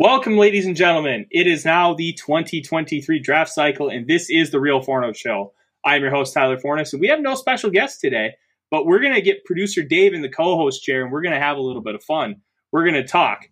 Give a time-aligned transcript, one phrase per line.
[0.00, 1.26] Welcome, ladies and gentlemen.
[1.30, 5.52] It is now the 2023 draft cycle, and this is the Real Forno Show.
[5.84, 8.32] I am your host, Tyler Forness, and we have no special guest today,
[8.72, 11.32] but we're going to get producer Dave in the co host chair, and we're going
[11.32, 12.40] to have a little bit of fun.
[12.72, 13.48] We're going to talk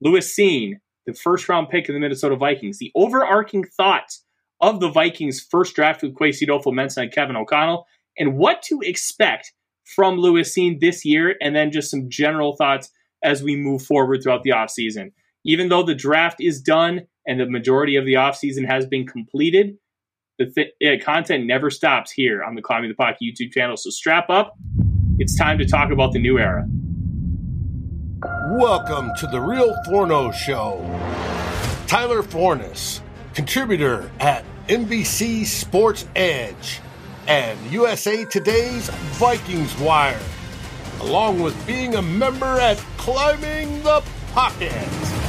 [0.00, 4.24] Lewis Cine, the first round pick of the Minnesota Vikings, the overarching thoughts
[4.60, 7.86] of the Vikings' first draft with Kwesi Adofo-Mensah and Kevin O'Connell,
[8.18, 9.52] and what to expect
[9.84, 12.90] from Lewis Cine this year, and then just some general thoughts
[13.22, 15.12] as we move forward throughout the offseason
[15.44, 19.76] even though the draft is done and the majority of the offseason has been completed,
[20.38, 23.76] the th- uh, content never stops here on the Climbing the Pocket YouTube channel.
[23.76, 24.54] So strap up.
[25.18, 26.66] It's time to talk about the new era.
[28.52, 30.80] Welcome to the Real Forno Show.
[31.86, 33.02] Tyler Forness,
[33.34, 36.80] contributor at NBC Sports Edge
[37.28, 38.88] and USA Today's
[39.18, 40.18] Vikings Wire,
[41.00, 44.02] along with being a member at Climbing the
[44.32, 45.23] Pocket.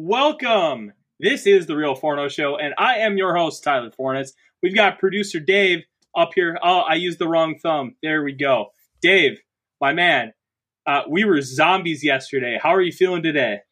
[0.00, 0.92] Welcome.
[1.18, 4.32] This is the Real Forno Show, and I am your host, Tyler Forness.
[4.62, 5.80] We've got producer Dave
[6.16, 6.56] up here.
[6.62, 7.96] Oh, I used the wrong thumb.
[8.00, 8.66] There we go.
[9.02, 9.40] Dave,
[9.80, 10.34] my man,
[10.86, 12.60] uh, we were zombies yesterday.
[12.62, 13.62] How are you feeling today?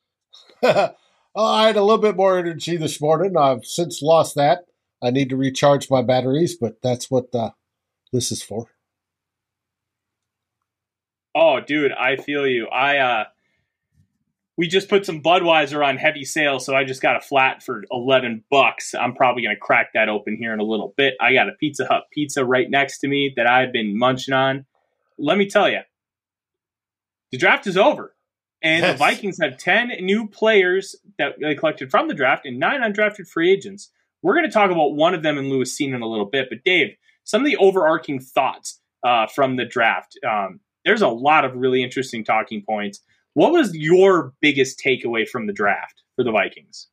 [0.65, 0.95] oh,
[1.37, 3.37] I had a little bit more energy this morning.
[3.37, 4.65] I've since lost that.
[5.01, 7.51] I need to recharge my batteries, but that's what uh,
[8.13, 8.73] this is for.
[11.37, 12.67] Oh, dude, I feel you.
[12.67, 13.25] I uh,
[14.57, 17.85] we just put some Budweiser on heavy sale, so I just got a flat for
[17.91, 18.95] 11 bucks.
[18.95, 21.15] I'm probably going to crack that open here in a little bit.
[21.21, 24.65] I got a Pizza Hut pizza right next to me that I've been munching on.
[25.19, 25.81] Let me tell you,
[27.33, 28.15] the draft is over.
[28.63, 28.95] And yes.
[28.95, 33.29] the Vikings have 10 new players that they collected from the draft and nine undrafted
[33.29, 33.91] free agents.
[34.23, 36.48] We're going to talk about one of them in Lewis Cine in a little bit.
[36.48, 40.19] But, Dave, some of the overarching thoughts uh, from the draft.
[40.27, 43.01] Um, there's a lot of really interesting talking points.
[43.37, 46.89] What was your biggest takeaway from the draft for the Vikings?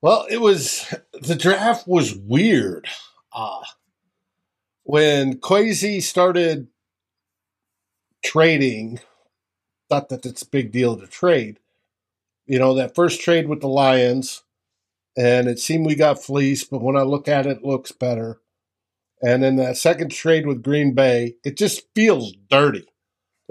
[0.00, 2.88] Well, it was the draft was weird.
[3.30, 3.60] Uh,
[4.82, 6.68] when Kwesi started
[8.24, 9.00] trading,
[9.90, 11.58] not that it's a big deal to trade.
[12.46, 14.42] You know, that first trade with the Lions,
[15.18, 18.40] and it seemed we got fleeced, but when I look at it, it looks better.
[19.20, 22.88] And then that second trade with Green Bay, it just feels dirty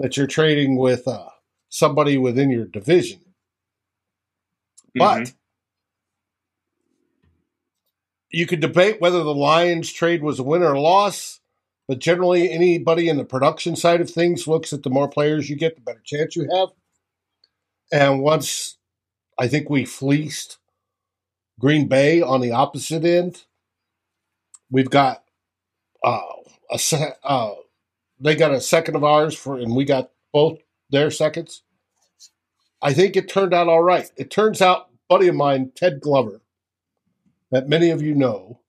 [0.00, 1.28] that you're trading with uh,
[1.70, 3.20] somebody within your division.
[4.94, 5.36] But mm-hmm.
[8.30, 11.40] you could debate whether the Lions trade was a win or a loss,
[11.88, 15.56] but generally, anybody in the production side of things looks at the more players you
[15.56, 16.68] get, the better chance you have.
[17.90, 18.78] And once
[19.38, 20.58] I think we fleeced
[21.58, 23.44] Green Bay on the opposite end,
[24.70, 25.24] we've got
[26.04, 26.20] uh,
[26.70, 26.78] a
[27.24, 27.54] uh,
[28.20, 30.58] they got a second of ours for, and we got both
[30.90, 31.62] their seconds.
[32.82, 34.10] I think it turned out all right.
[34.16, 36.40] It turns out, buddy of mine, Ted Glover,
[37.50, 38.60] that many of you know,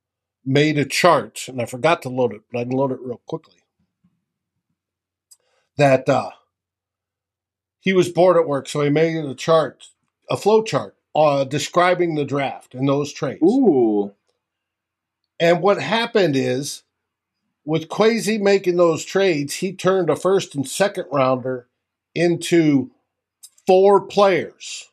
[0.45, 3.21] made a chart, and I forgot to load it, but I can load it real
[3.25, 3.55] quickly.
[5.77, 6.31] That uh,
[7.79, 9.87] he was bored at work, so he made a chart,
[10.29, 13.41] a flow chart, uh, describing the draft and those trades.
[13.43, 14.13] Ooh.
[15.39, 16.83] And what happened is,
[17.63, 21.67] with Kwesi making those trades, he turned a first and second rounder
[22.15, 22.91] into
[23.65, 24.89] four players.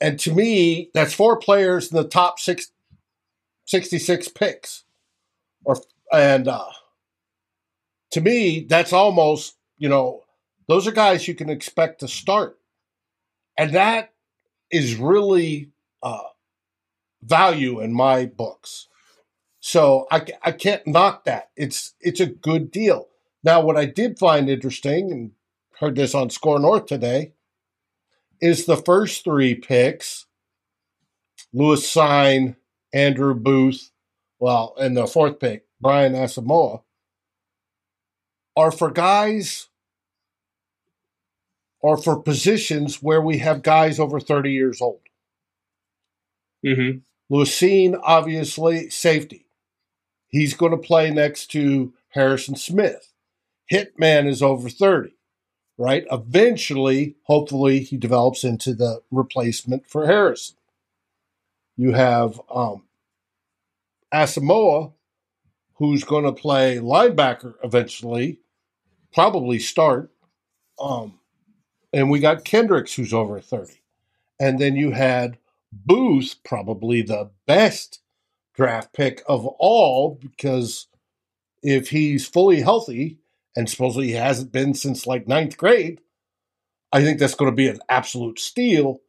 [0.00, 2.70] And to me, that's four players in the top six,
[3.66, 4.84] 66 picks.
[5.64, 5.76] Or
[6.12, 6.70] and uh,
[8.12, 10.22] to me, that's almost, you know,
[10.68, 12.58] those are guys you can expect to start.
[13.56, 14.12] And that
[14.70, 15.70] is really
[16.02, 16.28] uh,
[17.22, 18.86] value in my books.
[19.60, 21.50] So I, I can't knock that.
[21.56, 23.08] It's it's a good deal.
[23.48, 25.30] Now, what I did find interesting, and
[25.80, 27.32] heard this on SKOR North today,
[28.42, 30.26] is the first three picks
[31.54, 32.56] Lewis Cine,
[32.92, 33.90] Andrew Booth,
[34.38, 36.82] well, and the fourth pick, Brian Asamoah,
[38.54, 39.68] are for guys
[41.80, 45.00] or for positions where we have guys over 30 years old.
[46.66, 46.98] Mm-hmm.
[47.34, 49.46] Cine, obviously, safety.
[50.26, 53.07] He's going to play next to Harrison Smith.
[53.72, 55.10] Hitman is over 30,
[55.76, 56.06] right?
[56.10, 60.56] Eventually, hopefully, he develops into the replacement for Harrison.
[61.76, 62.84] You have um,
[64.12, 64.92] Asamoah,
[65.74, 68.40] who's going to play linebacker eventually,
[69.12, 70.10] probably start.
[70.80, 71.18] Um,
[71.92, 73.74] and we got Kendricks, who's over 30.
[74.40, 75.38] And then you had
[75.72, 78.00] Booth, probably the best
[78.54, 80.88] draft pick of all because
[81.62, 83.18] if he's fully healthy,
[83.58, 86.00] and supposedly he hasn't been since like ninth grade,
[86.92, 89.00] I think that's going to be an absolute steal.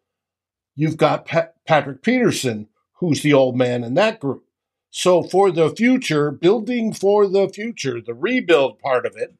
[0.75, 4.46] You've got Pat- Patrick Peterson, who's the old man in that group.
[4.90, 9.36] So for the future, building for the future, the rebuild part of it,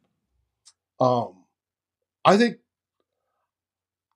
[1.00, 1.44] um,
[2.24, 2.58] I think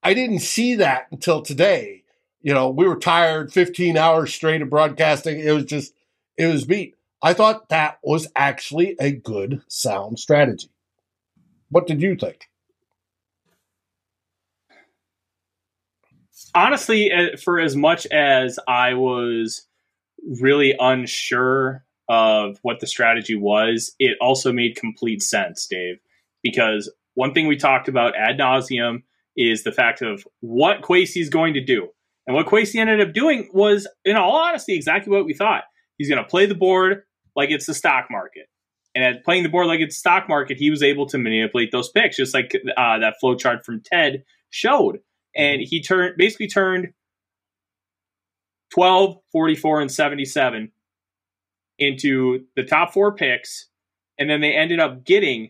[0.04, 2.04] I didn't see that until today.
[2.44, 5.40] You know, we were tired, 15 hours straight of broadcasting.
[5.40, 5.96] It was just,
[6.38, 6.98] it was beat.
[7.24, 10.70] I thought that was actually a good, sound strategy.
[11.74, 12.48] What did you think?
[16.54, 19.66] Honestly, uh, for as much as I was
[20.40, 25.98] really unsure of what the strategy was, it also made complete sense, Dave.
[26.44, 29.02] Because one thing we talked about ad nauseum
[29.36, 31.88] is the fact of what Kwesi is going to do.
[32.28, 35.64] And what Kwesi ended up doing was, in all honesty, exactly what we thought.
[35.98, 37.02] He's going to play the board
[37.36, 38.46] like it's the stock market.
[38.96, 41.90] And at playing the board like it's stock market, he was able to manipulate those
[41.90, 45.00] picks, just like uh, that flow chart from Ted showed.
[45.36, 46.94] And he turned basically turned
[48.72, 50.72] 12, 44, and 77
[51.80, 53.68] into the top four picks.
[54.20, 55.50] And then they ended up getting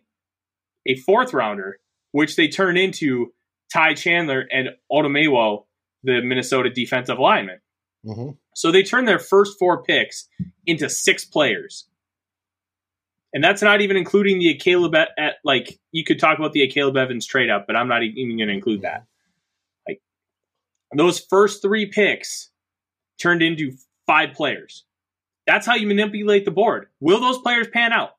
[0.85, 1.79] a fourth rounder,
[2.11, 3.33] which they turned into
[3.71, 5.65] Ty Chandler and Otomewo,
[6.03, 7.59] the Minnesota defensive lineman.
[8.05, 8.31] Mm-hmm.
[8.55, 10.27] So they turned their first four picks
[10.65, 11.87] into six players.
[13.33, 16.67] And that's not even including the Caleb at, at like you could talk about the
[16.67, 19.05] Caleb Evans trade up, but I'm not even going to include that.
[19.87, 20.01] Like
[20.95, 22.51] those first three picks
[23.19, 23.71] turned into
[24.05, 24.85] five players.
[25.47, 26.87] That's how you manipulate the board.
[26.99, 28.11] Will those players pan out?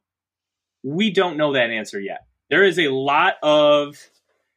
[0.83, 2.27] We don't know that answer yet.
[2.51, 3.97] There is a lot of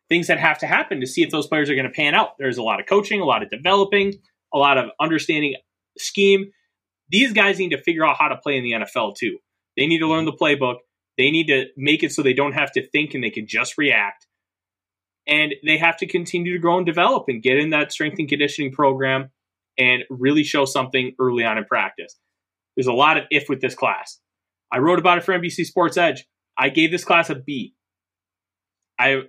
[0.10, 2.38] things that have to happen to see if those players are going to pan out.
[2.38, 4.16] There's a lot of coaching, a lot of developing,
[4.54, 5.56] a lot of understanding
[5.98, 6.52] scheme.
[7.10, 9.38] These guys need to figure out how to play in the NFL too.
[9.78, 10.78] They need to learn the playbook.
[11.18, 13.78] They need to make it so they don't have to think and they can just
[13.78, 14.28] react.
[15.28, 18.30] And they have to continue to grow and develop and get in that strength and
[18.30, 19.30] conditioning program
[19.78, 22.18] and really show something early on in practice.
[22.76, 24.20] There's a lot of if with this class.
[24.72, 26.26] I wrote about it for NBC Sports Edge.
[26.58, 27.76] I gave this class a B.
[29.00, 29.24] I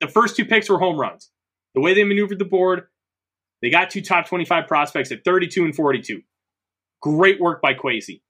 [0.00, 1.30] the first two picks were home runs.
[1.74, 2.84] The way they maneuvered the board,
[3.62, 6.22] they got two top 25 prospects at 32 and 42.
[7.02, 8.20] Great work by Kwesi.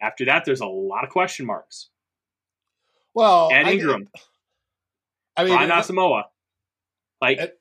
[0.00, 1.88] After that, there's a lot of question marks.
[3.14, 4.08] Well, Ed Ingram.
[5.36, 6.24] I mean, Brian Asamoah.
[7.20, 7.56] Like,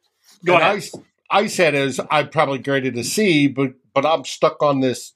[0.45, 0.83] go ahead.
[1.30, 5.13] I, I said is I'm probably graded a C, but but I'm stuck on this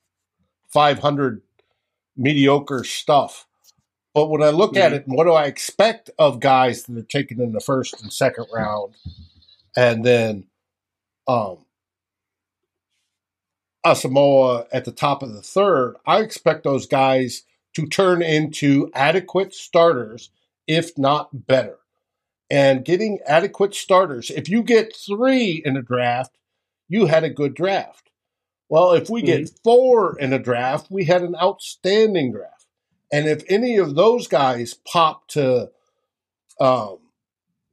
[0.70, 1.42] 500
[2.18, 3.48] mediocre stuff.
[4.14, 4.84] But when I look mm-hmm.
[4.84, 8.12] at it, what do I expect of guys that are taken in the first and
[8.14, 8.96] second round,
[9.76, 10.46] and then
[11.28, 11.60] um,
[13.86, 15.96] Asamoah at the top of the third?
[16.06, 17.44] I expect those guys
[17.76, 20.30] to turn into adequate starters,
[20.68, 21.80] if not better.
[22.50, 26.38] And getting adequate starters, if you get three in a draft,
[26.88, 28.12] you had a good draft.
[28.70, 29.44] Well, if we mm-hmm.
[29.44, 32.68] get four in a draft, we had an outstanding draft.
[33.12, 35.72] And if any of those guys pop to
[36.60, 36.98] um,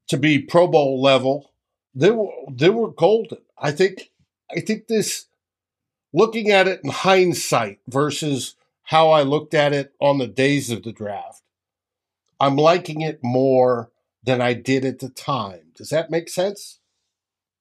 [0.09, 1.53] to be Pro Bowl level,
[1.95, 3.39] they were they were golden.
[3.59, 4.11] I think
[4.55, 5.27] I think this
[6.13, 10.83] looking at it in hindsight versus how I looked at it on the days of
[10.83, 11.43] the draft,
[12.39, 13.91] I'm liking it more
[14.25, 15.73] than I did at the time.
[15.77, 16.81] Does that make sense?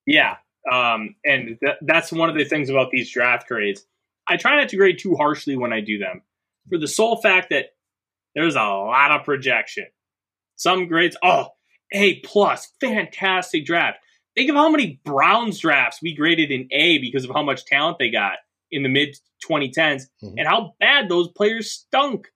[0.06, 0.38] Yeah.
[0.72, 3.86] Um, and th- that's one of the things about these draft grades.
[4.27, 6.22] I try not to grade too harshly when I do them
[6.70, 7.74] for the sole fact that
[8.36, 9.88] there's a lot of projection.
[10.56, 11.48] Some grades, oh,
[11.91, 14.00] A plus, fantastic draft.
[14.39, 17.98] Think of how many Browns drafts we graded in A because of how much talent
[18.00, 18.38] they got
[18.72, 20.38] in the mid 2010s mm-hmm.
[20.38, 22.29] and how bad those players stunk.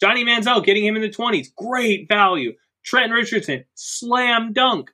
[0.00, 2.54] Johnny Manziel getting him in the 20s, great value.
[2.86, 4.90] Trent Richardson, slam dunk.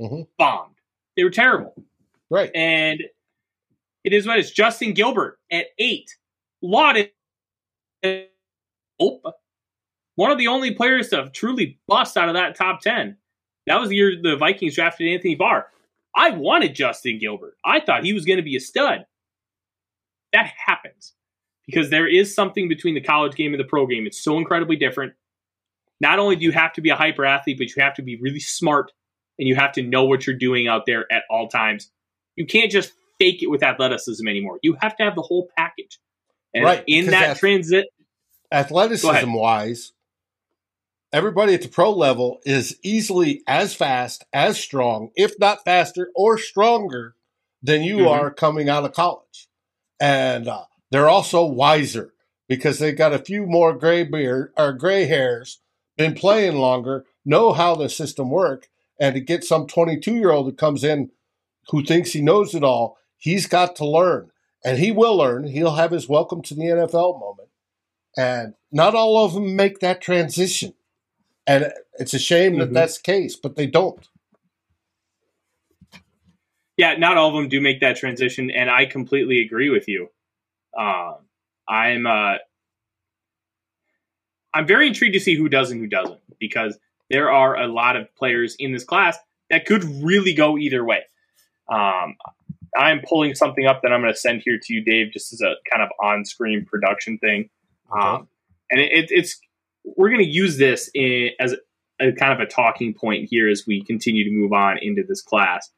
[0.00, 0.22] Mm-hmm.
[0.36, 0.74] Bombed.
[1.16, 1.80] They were terrible.
[2.28, 2.50] Right.
[2.52, 3.00] And
[4.02, 6.10] it is what it's Justin Gilbert at eight.
[6.60, 7.10] Lauded
[10.16, 13.16] one of the only players to have truly bust out of that top 10.
[13.66, 15.66] That was the year the Vikings drafted Anthony Barr.
[16.14, 17.54] I wanted Justin Gilbert.
[17.64, 19.04] I thought he was going to be a stud.
[20.32, 21.14] That happens
[21.66, 24.06] because there is something between the college game and the pro game.
[24.06, 25.14] It's so incredibly different.
[26.00, 28.18] Not only do you have to be a hyper athlete, but you have to be
[28.20, 28.92] really smart
[29.38, 31.90] and you have to know what you're doing out there at all times.
[32.36, 34.58] You can't just fake it with athleticism anymore.
[34.62, 35.98] You have to have the whole package.
[36.54, 37.86] And right, in that transit
[38.50, 39.92] athleticism wise,
[41.12, 46.38] everybody at the pro level is easily as fast, as strong, if not faster or
[46.38, 47.14] stronger
[47.62, 48.08] than you mm-hmm.
[48.08, 49.48] are coming out of college.
[50.00, 52.14] And uh, they're also wiser
[52.48, 55.60] because they've got a few more gray beard or gray hairs,
[55.96, 60.46] been playing longer, know how the system work, and to get some 22 year old
[60.48, 61.10] that comes in
[61.68, 64.30] who thinks he knows it all, he's got to learn,
[64.64, 65.46] and he will learn.
[65.46, 67.50] He'll have his welcome to the NFL moment,
[68.16, 70.74] and not all of them make that transition,
[71.50, 72.60] and it's a shame mm-hmm.
[72.60, 74.08] that that's the case, but they don't.
[76.76, 80.08] Yeah, not all of them do make that transition, and I completely agree with you.
[80.78, 81.16] Um,
[81.68, 82.36] I'm uh,
[84.54, 86.78] I'm very intrigued to see who does and who doesn't because
[87.10, 89.18] there are a lot of players in this class
[89.50, 91.02] that could really go either way.
[91.68, 92.14] Um,
[92.76, 95.40] I'm pulling something up that I'm going to send here to you, Dave, just as
[95.40, 97.50] a kind of on-screen production thing.
[97.92, 98.06] Okay.
[98.06, 98.28] Um,
[98.70, 99.40] and it, it's
[99.84, 101.54] we're going to use this in, as
[102.00, 105.22] a, kind of a talking point here as we continue to move on into this
[105.22, 105.70] class.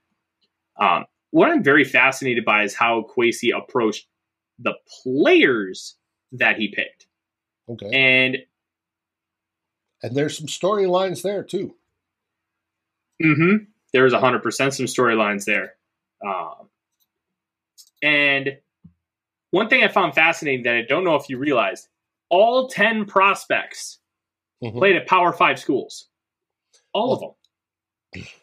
[0.80, 4.06] Um, what I'm very fascinated by is how Kwesi approached
[4.58, 5.96] the players
[6.32, 7.06] that he picked.
[7.68, 7.90] Okay.
[7.92, 8.38] And
[10.02, 11.74] and there's some storylines there too.
[13.22, 13.64] Mm-hmm.
[13.92, 15.74] There's hundred percent some storylines there.
[16.26, 16.68] Um,
[18.02, 18.58] and
[19.50, 21.88] one thing I found fascinating that I don't know if you realized,
[22.32, 23.98] all ten prospects
[24.64, 24.76] mm-hmm.
[24.76, 26.08] played at Power Five schools.
[26.92, 28.24] All well, of them.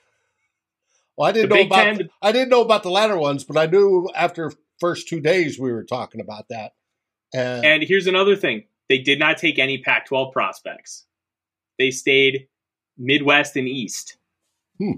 [1.18, 3.18] Well, I didn't the know Big about Ten, the, I didn't know about the latter
[3.18, 6.72] ones, but I knew after first two days we were talking about that.
[7.34, 11.06] And, and here's another thing: they did not take any Pac-12 prospects.
[11.78, 12.48] They stayed
[12.98, 14.16] Midwest and East.
[14.78, 14.94] Hmm.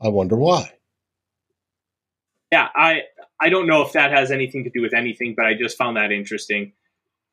[0.00, 0.72] I wonder why.
[2.50, 3.02] Yeah, I
[3.38, 5.98] I don't know if that has anything to do with anything, but I just found
[5.98, 6.72] that interesting.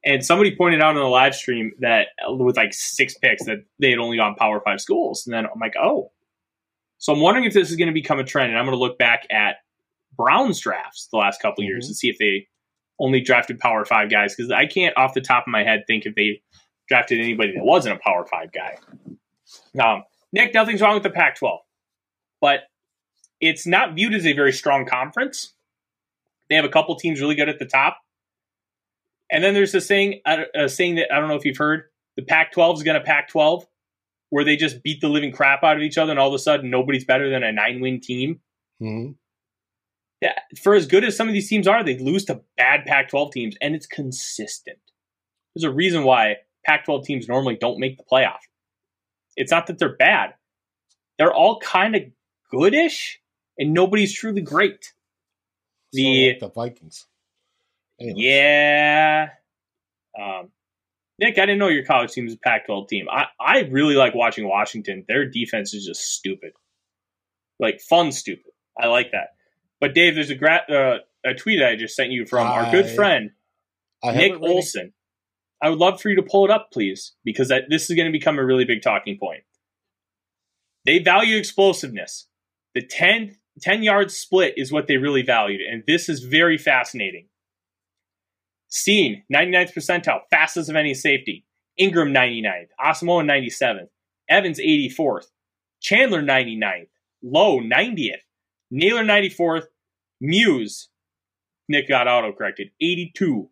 [0.06, 3.90] And somebody pointed out in the live stream that with like six picks that they
[3.90, 6.12] had only gone Power Five schools, and then I'm like, oh.
[6.98, 8.80] So I'm wondering if this is going to become a trend, and I'm going to
[8.80, 9.58] look back at
[10.16, 11.70] Browns drafts the last couple mm-hmm.
[11.70, 12.48] years and see if they
[13.00, 16.06] only drafted Power Five guys because I can't off the top of my head think
[16.06, 16.42] if they
[16.88, 18.78] drafted anybody that wasn't a Power Five guy.
[19.84, 21.58] Um, Nick, nothing's wrong with the Pac-12,
[22.42, 22.62] but
[23.42, 25.54] it's not viewed as a very strong conference.
[26.50, 27.98] They have a couple teams really good at the top,
[29.32, 31.84] and then there's this saying, a saying that I don't know if you've heard:
[32.16, 33.66] the Pac-12 is going to Pac-12,
[34.30, 36.40] where they just beat the living crap out of each other, and all of a
[36.40, 38.40] sudden nobody's better than a nine-win team.
[38.82, 39.14] Mm-hmm.
[40.22, 43.32] Yeah, for as good as some of these teams are, they lose to bad Pac-12
[43.32, 44.80] teams, and it's consistent.
[45.56, 48.40] There's a reason why Pac 12 teams normally don't make the playoff.
[49.36, 50.34] It's not that they're bad,
[51.18, 52.04] they're all kind of
[52.52, 53.20] goodish,
[53.58, 54.94] and nobody's truly great.
[55.92, 57.06] The, like the Vikings.
[58.00, 58.24] Anyways.
[58.24, 59.30] Yeah.
[60.20, 60.50] Um,
[61.20, 63.06] Nick, I didn't know your college team was a Pac 12 team.
[63.10, 65.06] I, I really like watching Washington.
[65.08, 66.52] Their defense is just stupid.
[67.60, 68.52] Like, fun stupid.
[68.78, 69.30] I like that.
[69.80, 72.72] But, Dave, there's a, gra- uh, a tweet I just sent you from I, our
[72.72, 73.32] good friend,
[74.04, 74.94] Nick Olson.
[75.62, 78.08] I would love for you to pull it up, please, because that, this is going
[78.08, 79.44] to become a really big talking point.
[80.86, 82.28] They value explosiveness.
[82.74, 87.28] The 10, 10 yard split is what they really valued, and this is very fascinating.
[88.76, 91.46] Cine, 99th percentile, fastest of any safety.
[91.78, 92.68] Ingram, 99th.
[92.84, 93.88] Asamoah, 97th.
[94.30, 95.28] Evans, 84th.
[95.80, 96.90] Chandler, 99th.
[97.24, 98.16] Lowe, 90th.
[98.70, 99.66] Nailor, 94th.
[100.20, 100.90] Muse,
[101.70, 103.50] Nick got auto corrected, 82.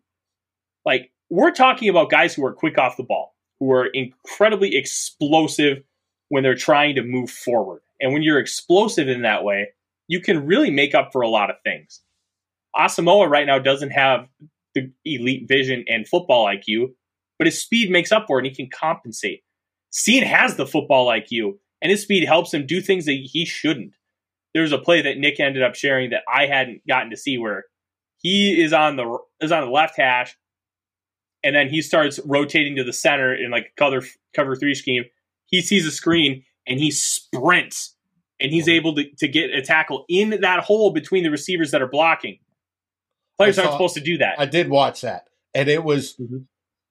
[0.84, 5.82] Like, we're talking about guys who are quick off the ball, who are incredibly explosive
[6.28, 7.80] when they're trying to move forward.
[8.00, 9.68] And when you're explosive in that way,
[10.08, 12.00] you can really make up for a lot of things.
[12.76, 14.26] Asamoah right now doesn't have
[14.74, 16.88] the elite vision and football IQ,
[17.38, 19.42] but his speed makes up for it and he can compensate.
[19.92, 23.94] Cine has the football IQ, and his speed helps him do things that he shouldn't.
[24.52, 27.64] There's a play that Nick ended up sharing that I hadn't gotten to see where
[28.18, 30.36] he is on the is on the left hash
[31.44, 34.02] and then he starts rotating to the center in like cover
[34.34, 35.04] cover three scheme.
[35.46, 37.94] He sees a screen and he sprints
[38.40, 38.76] and he's mm-hmm.
[38.76, 42.38] able to, to get a tackle in that hole between the receivers that are blocking.
[43.36, 44.38] Players saw, aren't supposed to do that.
[44.38, 46.38] I did watch that, and it was, mm-hmm.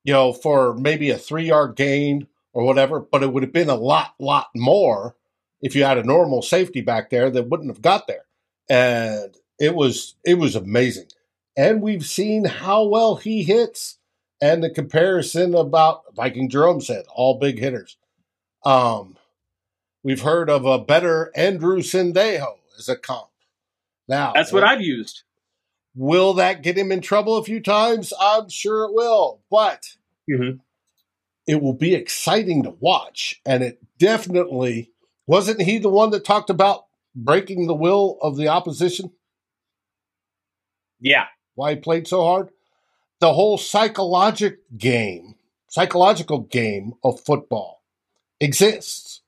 [0.03, 3.69] you know, for maybe a three yard gain or whatever, but it would have been
[3.69, 5.15] a lot, lot more
[5.61, 8.25] if you had a normal safety back there that wouldn't have got there.
[8.69, 11.07] And it was it was amazing.
[11.57, 13.97] And we've seen how well he hits
[14.41, 17.97] and the comparison about Viking Jerome said all big hitters.
[18.65, 19.17] Um,
[20.03, 23.29] we've heard of a better Andrew Sendejo as a comp.
[24.07, 25.23] Now that's what I've used.
[25.95, 28.13] Will that get him in trouble a few times?
[28.19, 29.95] I'm sure it will, but
[30.29, 30.57] mm-hmm.
[31.47, 33.41] it will be exciting to watch.
[33.45, 34.91] And it definitely
[35.27, 36.85] wasn't he the one that talked about
[37.15, 39.11] breaking the will of the opposition?
[40.99, 42.49] Yeah, why he played so hard?
[43.19, 45.35] The whole psychologic game,
[45.69, 47.83] psychological game of football
[48.39, 49.21] exists.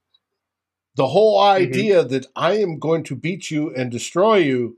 [0.95, 1.63] The whole Mm-hmm.
[1.63, 4.77] idea that I am going to beat you and destroy you,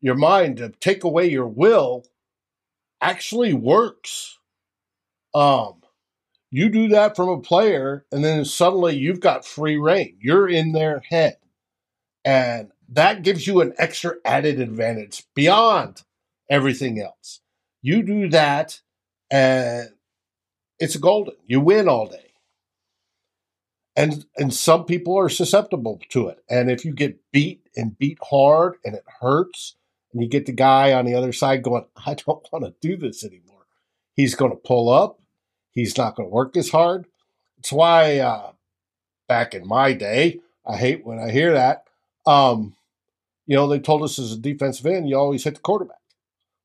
[0.00, 2.04] your mind, to take away your will,
[3.00, 4.38] actually works.
[5.34, 5.82] Um,
[6.50, 10.16] you do that from a player, and then suddenly you've got free reign.
[10.20, 11.36] You're in their head.
[12.24, 16.02] And that gives you an extra added advantage beyond
[16.48, 17.40] everything else.
[17.82, 18.80] You do that,
[19.30, 19.90] and
[20.78, 21.34] it's golden.
[21.46, 22.32] You win all day.
[23.94, 26.38] And and some people are susceptible to it.
[26.50, 29.76] And if you get beat and beat hard and it hurts,
[30.16, 32.96] and you get the guy on the other side going, I don't want to do
[32.96, 33.66] this anymore.
[34.14, 35.20] He's going to pull up.
[35.72, 37.04] He's not going to work as hard.
[37.58, 38.52] It's why uh,
[39.28, 41.84] back in my day, I hate when I hear that.
[42.24, 42.76] Um,
[43.46, 45.98] you know, they told us as a defensive end, you always hit the quarterback.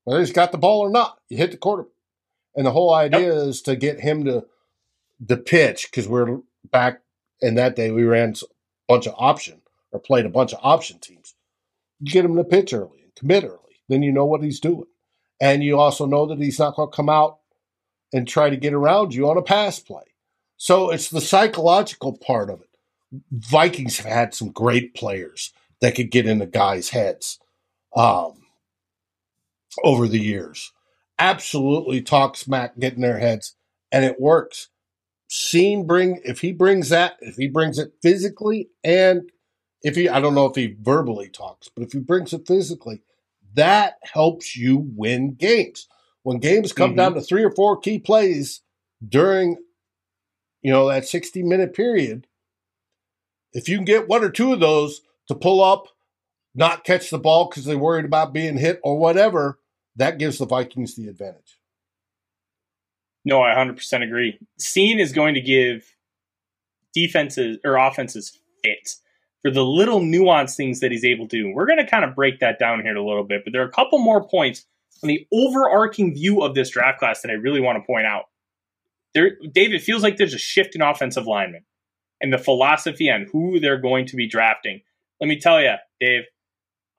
[0.04, 1.92] Whether he's got the ball or not, you hit the quarterback.
[2.56, 4.46] And the whole idea is to get him to
[5.20, 6.40] the pitch because we're
[6.70, 7.02] back
[7.42, 7.90] in that day.
[7.90, 8.46] We ran a
[8.88, 11.34] bunch of option or played a bunch of option teams.
[12.00, 14.88] You get him to pitch early commit early, then you know what he's doing,
[15.40, 17.38] and you also know that he's not going to come out
[18.12, 20.02] and try to get around you on a pass play.
[20.56, 22.68] So it's the psychological part of it.
[23.30, 27.38] Vikings have had some great players that could get into guys' heads
[27.94, 28.34] um,
[29.82, 30.72] over the years.
[31.18, 33.54] Absolutely talk smack, get in their heads,
[33.90, 34.68] and it works.
[35.30, 39.30] Cine bring if he brings that, if he brings it physically, and
[39.82, 43.02] if he, I don't know if he verbally talks, but if he brings it physically,
[43.54, 45.88] that helps you win games.
[46.22, 46.96] When games come Mhm.
[46.96, 48.62] down to three or four key plays
[49.06, 49.56] during,
[50.62, 52.26] you know, that 60 minute period,
[53.52, 55.88] if you can get one or two of those to pull up,
[56.54, 59.58] not catch the ball because they're worried about being hit or whatever,
[59.96, 61.58] that gives the Vikings the advantage.
[63.24, 64.38] No, I 100% agree.
[64.60, 65.96] Cine is going to give
[66.92, 68.96] defenses or offenses fit
[69.42, 71.52] for the little nuanced things that he's able to do.
[71.52, 73.68] We're going to kind of break that down here a little bit, but there are
[73.68, 74.64] a couple more points
[75.02, 78.24] on the overarching view of this draft class that I really want to point out.
[79.14, 81.64] There, Dave, it feels like there's a shift in offensive linemen
[82.20, 84.80] and the philosophy on who they're going to be drafting.
[85.20, 86.22] Let me tell you, Dave,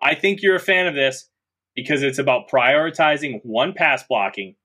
[0.02, 1.30] I think you're a fan of this
[1.76, 4.56] because it's about prioritizing one pass blocking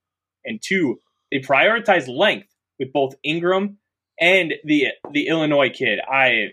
[0.44, 3.78] and two they prioritize length with both Ingram
[4.20, 6.00] and the the Illinois kid.
[6.00, 6.52] I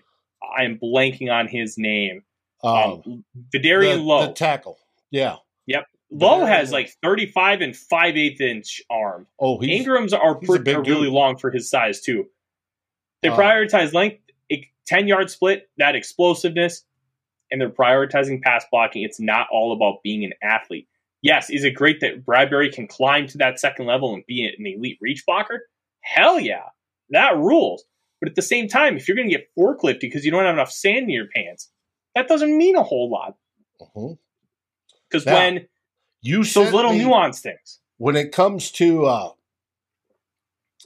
[0.58, 2.24] I am blanking on his name.
[2.64, 2.74] Um,
[3.06, 4.28] Um, Vederian the, Lowe.
[4.28, 4.78] the tackle.
[5.12, 5.38] Yeah.
[5.68, 5.86] Yep.
[6.12, 9.28] Lowe Vederian has like 35 and 5 8 inch arm.
[9.40, 12.26] Oh, he's Ingram's are, pretty, are really long for his size too.
[13.22, 14.22] They Uh, prioritize length,
[14.88, 16.84] 10 yard split, that explosiveness,
[17.50, 19.02] and they're prioritizing pass blocking.
[19.04, 20.88] It's not all about being an athlete.
[21.24, 24.64] Yes, is it great that Bradbury can climb to that second level and be an
[24.66, 25.68] elite reach blocker?
[26.02, 26.66] Hell yeah,
[27.10, 27.84] that rules.
[28.20, 30.56] But at the same time, if you're going to get forklifted because you don't have
[30.56, 31.70] enough sand in your pants,
[32.16, 33.36] that doesn't mean a whole lot.
[35.10, 35.68] Because Now, when
[36.22, 39.30] you those little me- nuance things, when it comes to uh,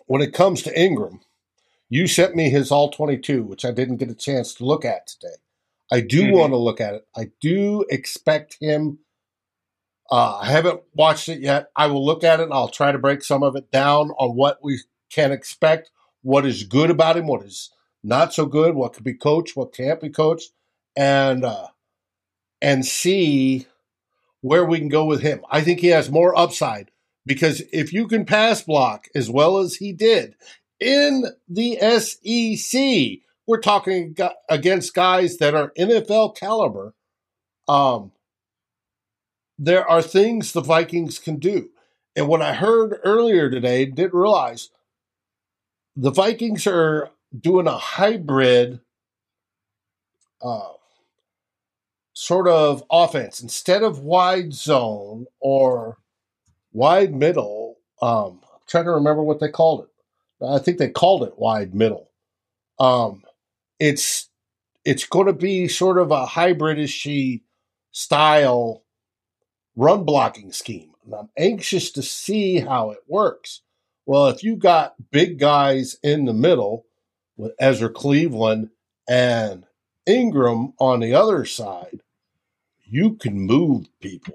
[0.07, 1.21] when it comes to Ingram,
[1.89, 4.83] you sent me his all twenty two, which I didn't get a chance to look
[4.85, 5.35] at today.
[5.91, 6.33] I do Mhm.
[6.37, 7.07] want to look at it.
[7.15, 8.99] I do expect him.
[10.11, 11.71] Uh, I haven't watched it yet.
[11.75, 12.43] I will look at it.
[12.43, 14.79] and I'll try to break some of it down on what we
[15.11, 17.71] can expect, what is good about him, what is
[18.03, 20.51] not so good, what could be coached, what can't be coached,
[20.95, 21.67] and uh,
[22.61, 23.67] and see
[24.41, 25.41] where we can go with him.
[25.49, 26.91] I think he has more upside
[27.25, 30.35] because if you can pass block as well as he did
[30.79, 34.15] in the SEC, we're talking
[34.49, 36.93] against guys that are NFL caliber.
[37.67, 38.11] Um,
[39.57, 41.69] there are things the Vikings can do.
[42.15, 44.69] And what I heard earlier today, didn't realize
[45.99, 48.79] the Vikings are doing a hybrid
[50.41, 50.71] uh,
[52.13, 55.97] sort of offense instead of wide zone or
[56.71, 57.79] wide middle.
[58.01, 60.45] Um, I'm trying to remember what they called it.
[60.45, 62.11] I think they called it wide middle.
[62.79, 63.23] Um,
[63.77, 64.29] it's
[64.85, 67.41] it's going to be sort of a hybridish
[67.91, 68.85] style
[69.75, 70.91] run blocking scheme.
[71.03, 73.63] And I'm anxious to see how it works.
[74.09, 76.87] Well, if you got big guys in the middle
[77.37, 78.71] with Ezra Cleveland
[79.07, 79.67] and
[80.07, 82.01] Ingram on the other side,
[82.83, 84.33] you can move people,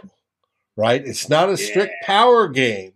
[0.77, 1.05] right?
[1.05, 2.07] It's not a strict Yeah.
[2.07, 2.93] power game,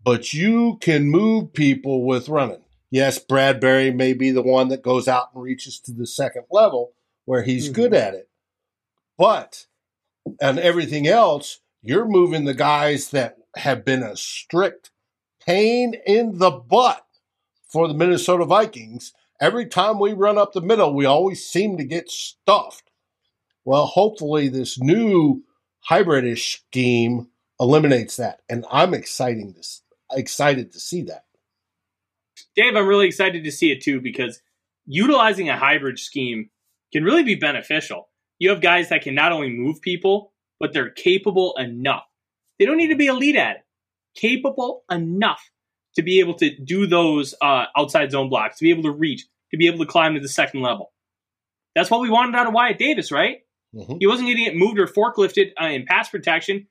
[0.00, 2.62] but you can move people with running.
[2.92, 6.92] Yes, Bradbury may be the one that goes out and reaches to the second level
[7.24, 7.72] where he's Mhm.
[7.72, 8.28] good at it.
[9.18, 9.66] But
[10.40, 14.89] and everything else, you're moving the guys that have been a strict
[15.50, 17.04] pain in the butt
[17.66, 19.12] for the Minnesota Vikings.
[19.40, 22.92] Every time we run up the middle, we always seem to get stuffed.
[23.64, 25.42] Well, hopefully, this new
[25.88, 29.82] hybridish scheme eliminates that, and I'm exciting this
[30.12, 31.24] excited to see that.
[32.54, 34.40] Dave, I'm really excited to see it too because
[34.86, 36.50] utilizing a hybrid scheme
[36.92, 38.08] can really be beneficial.
[38.38, 42.06] You have guys that can not only move people, but they're capable enough.
[42.58, 43.64] They don't need to be elite at it.
[44.16, 45.40] Capable enough
[45.96, 49.26] to be able to do those uh, outside zone blocks, to be able to reach,
[49.50, 50.92] to be able to climb to the second level.
[51.74, 53.38] That's what we wanted out of Wyatt Davis, right?
[53.74, 53.96] Mm-hmm.
[54.00, 56.66] He wasn't going to get moved or forklifted uh, in pass protection.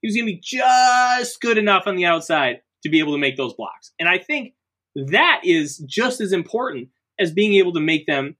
[0.00, 3.18] He was going to be just good enough on the outside to be able to
[3.18, 3.92] make those blocks.
[3.98, 4.54] And I think
[4.94, 8.36] that is just as important as being able to make them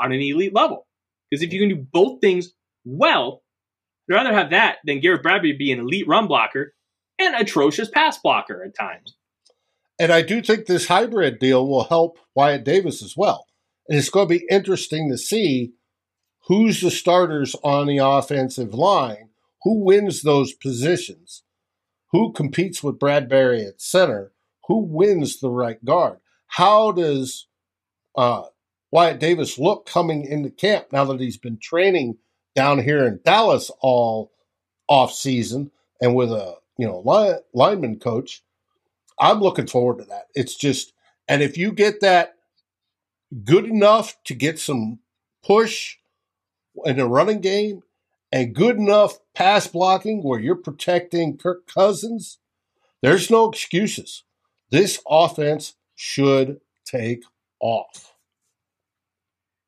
[0.00, 0.86] on an elite level.
[1.30, 2.52] Because if you can do both things
[2.84, 3.42] well,
[4.08, 6.74] I'd rather have that than Garrett Bradbury be an elite run blocker
[7.18, 9.16] and atrocious pass blocker at times.
[9.98, 13.46] And I do think this hybrid deal will help Wyatt Davis as well.
[13.88, 15.72] And it's going to be interesting to see
[16.46, 19.30] who's the starters on the offensive line,
[19.62, 21.42] who wins those positions,
[22.12, 24.32] who competes with Bradbury at center,
[24.66, 26.18] who wins the right guard.
[26.48, 27.46] How does
[28.16, 28.44] uh,
[28.90, 32.18] Wyatt Davis look coming into camp now that he's been training
[32.54, 34.32] down here in Dallas all
[34.88, 38.42] off season and with a you know line, lineman coach?
[39.18, 40.26] I'm looking forward to that.
[40.34, 40.92] It's just,
[41.26, 42.34] and if you get that
[43.44, 45.00] good enough to get some
[45.44, 45.96] push
[46.84, 47.82] in the running game
[48.30, 52.38] and good enough pass blocking where you're protecting Kirk Cousins,
[53.02, 54.24] there's no excuses.
[54.70, 57.24] This offense should take
[57.60, 58.12] off.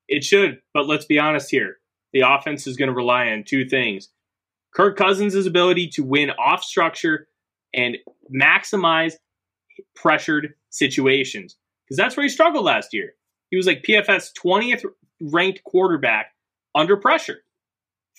[0.08, 1.78] It should, but let's be honest here.
[2.12, 4.08] The offense is going to rely on two things
[4.78, 7.26] Kirk Cousins' ability to win off structure
[7.74, 7.96] and
[8.32, 9.14] maximize
[9.96, 13.14] pressured situations because that's where he struggled last year.
[13.50, 14.84] He was like PFF's 20th
[15.20, 16.32] ranked quarterback
[16.76, 17.38] under pressure.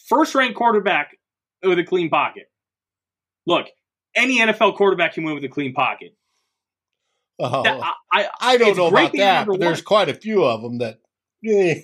[0.07, 1.17] First ranked quarterback
[1.63, 2.51] with a clean pocket.
[3.47, 3.67] Look,
[4.13, 6.13] any NFL quarterback can win with a clean pocket.
[7.39, 10.79] Oh, that, I, I, don't know about that, but there's quite a few of them
[10.79, 10.99] that,
[11.45, 11.83] eh.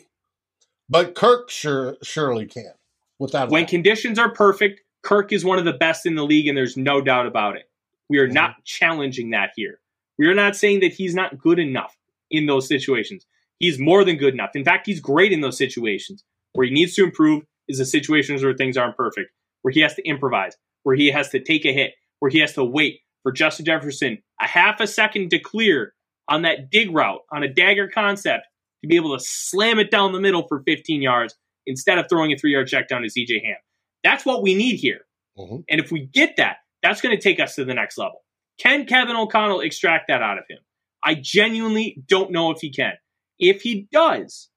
[0.89, 2.73] But Kirk sure surely can.
[3.19, 6.57] Without when conditions are perfect, Kirk is one of the best in the league, and
[6.57, 7.69] there's no doubt about it.
[8.09, 8.33] We are mm-hmm.
[8.33, 9.79] not challenging that here.
[10.17, 11.95] We are not saying that he's not good enough
[12.31, 13.25] in those situations.
[13.59, 14.51] He's more than good enough.
[14.55, 16.23] In fact, he's great in those situations.
[16.53, 19.95] Where he needs to improve is the situations where things aren't perfect, where he has
[19.95, 23.31] to improvise, where he has to take a hit, where he has to wait for
[23.31, 25.93] Justin Jefferson a half a second to clear
[26.27, 28.45] on that dig route, on a dagger concept,
[28.81, 32.31] to be able to slam it down the middle for 15 yards instead of throwing
[32.31, 33.57] a three yard check down to CJ Ham.
[34.03, 35.01] That's what we need here.
[35.37, 35.57] Mm-hmm.
[35.69, 38.23] And if we get that, that's going to take us to the next level.
[38.59, 40.59] Can Kevin O'Connell extract that out of him?
[41.03, 42.93] I genuinely don't know if he can.
[43.37, 44.49] If he does,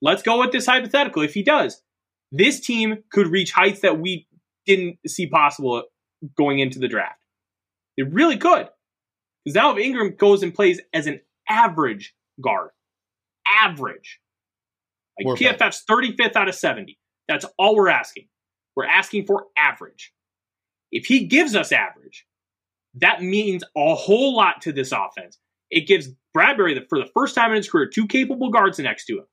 [0.00, 1.22] let's go with this hypothetical.
[1.22, 1.82] If he does,
[2.32, 4.26] this team could reach heights that we
[4.66, 5.84] didn't see possible
[6.36, 7.20] going into the draft.
[7.96, 8.68] It really could.
[9.44, 12.70] Because now if Ingram goes and plays as an average guard,
[13.46, 14.20] average,
[15.18, 16.98] like we're PFF's 35th out of 70,
[17.28, 18.26] that's all we're asking.
[18.76, 20.12] We're asking for average.
[20.90, 22.26] If he gives us average,
[22.94, 25.38] that means a whole lot to this offense.
[25.70, 29.18] It gives Bradbury, for the first time in his career, two capable guards next to
[29.18, 29.26] him.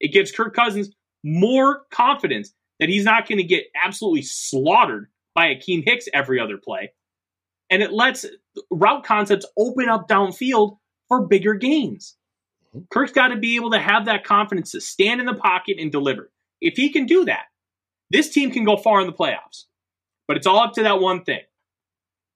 [0.00, 0.90] It gives Kirk Cousins
[1.24, 6.58] more confidence that he's not going to get absolutely slaughtered by Akiem Hicks every other
[6.58, 6.92] play.
[7.70, 8.26] And it lets
[8.70, 12.16] route concepts open up downfield for bigger gains.
[12.90, 15.90] Kirk's got to be able to have that confidence to stand in the pocket and
[15.92, 16.30] deliver.
[16.60, 17.44] If he can do that,
[18.10, 19.64] this team can go far in the playoffs.
[20.28, 21.42] But it's all up to that one thing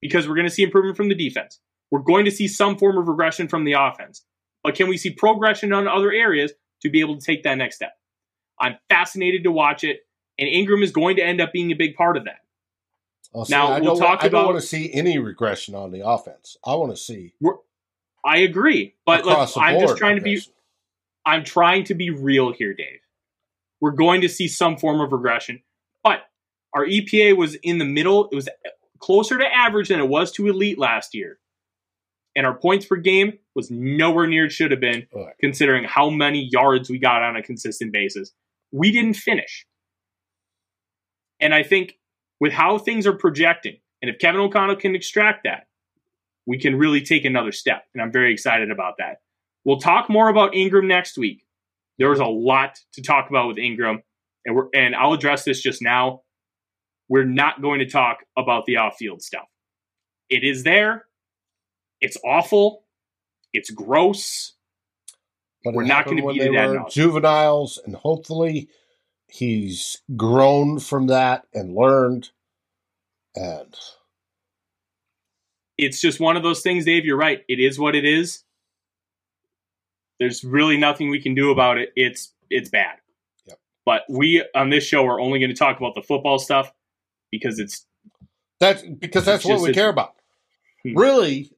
[0.01, 1.61] because we're going to see improvement from the defense.
[1.91, 4.25] We're going to see some form of regression from the offense.
[4.63, 7.77] But can we see progression on other areas to be able to take that next
[7.77, 7.93] step?
[8.61, 10.01] I'm fascinated to watch it,
[10.39, 12.41] and Ingram is going to end up being a big part of that.
[13.35, 14.39] Oh, see, now we'll talk I about.
[14.39, 16.57] I don't want to see any regression on the offense.
[16.65, 17.35] I want to see.
[18.25, 20.41] I agree, but look, I'm just trying to be.
[21.25, 23.01] I'm trying to be real here, Dave.
[23.81, 25.63] We're going to see some form of regression,
[26.03, 26.21] but
[26.75, 28.29] our EPA was in the middle.
[28.31, 28.49] It was
[28.99, 31.39] closer to average than it was to elite last year.
[32.37, 35.35] And our points per game was nowhere near it should have been, right.
[35.41, 38.33] considering how many yards we got on a consistent basis.
[38.71, 39.67] We didn't finish.
[41.41, 41.99] And I think
[42.39, 45.67] with how things are projecting, and if Kevin O'Connell can extract that,
[46.51, 47.85] we can really take another step.
[47.95, 49.19] And I'm very excited about that.
[49.65, 51.45] We'll talk more about Ingram next week.
[51.97, 54.03] There was a lot to talk about with Ingram,
[54.45, 56.23] and we're and I'll address this just now
[57.09, 59.47] we're not going to talk about the off field stuff.
[60.29, 61.05] It is there.
[62.01, 62.85] It's awful.
[63.53, 64.55] It's gross.
[65.63, 68.71] But We're not gonna when beat it ad were juveniles, and hopefully
[69.29, 72.31] he's grown from that and learned.
[73.37, 73.73] And
[75.83, 77.05] It's just one of those things, Dave.
[77.05, 77.41] You're right.
[77.49, 78.45] It is what it is.
[80.19, 81.91] There's really nothing we can do about it.
[81.97, 82.97] It's it's bad.
[83.47, 83.59] Yep.
[83.87, 86.71] But we on this show are only going to talk about the football stuff
[87.33, 87.87] because it's
[88.59, 90.15] that's because that's what we care about.
[90.85, 90.99] Hmm.
[90.99, 91.51] Really,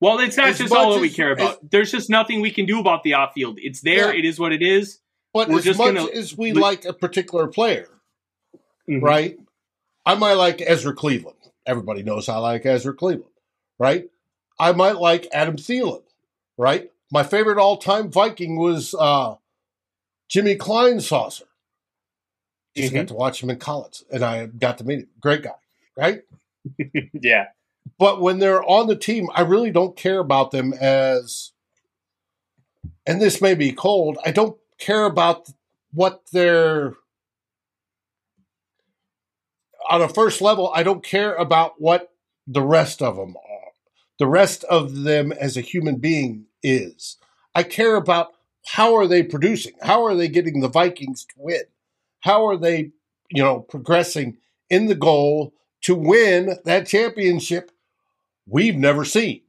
[0.00, 1.70] well, it's not just all that we care about.
[1.70, 3.58] There's just nothing we can do about the off field.
[3.62, 4.12] It's there.
[4.12, 4.18] Yeah.
[4.18, 4.98] It is what it is.
[5.34, 7.86] but We're as just much gonna- as we we- like a particular player,
[8.88, 9.02] Mhm.
[9.02, 9.36] right?
[10.06, 11.37] I might like Ezra Cleveland.
[11.68, 13.30] Everybody knows I like Ezra Cleveland,
[13.78, 14.08] right?
[14.58, 16.02] I might like Adam Thielen,
[16.56, 16.90] right?
[17.12, 19.36] My favorite all-time Viking was uh,
[20.28, 21.42] Jimmy Kleinsasser.
[22.74, 22.96] Just Mhm.
[22.96, 25.08] got to watch him in college, and I got to meet him.
[25.20, 25.54] Great guy,
[25.96, 26.22] right?
[27.12, 27.46] Yeah.
[27.98, 31.52] But when they're on the team, I really don't care about them as,
[33.06, 35.48] and this may be cold, I don't care about
[35.92, 36.94] what they're,
[39.88, 42.12] on a first level, I don't care about what
[42.46, 43.72] the rest of them are.
[44.18, 47.16] The rest of them as a human being is.
[47.54, 48.32] I care about
[48.66, 49.74] how are they producing?
[49.82, 51.62] How are they getting the Vikings to win?
[52.20, 52.92] How are they,
[53.30, 54.36] you know, progressing
[54.68, 57.70] in the goal to win that championship
[58.46, 59.42] we've never seen,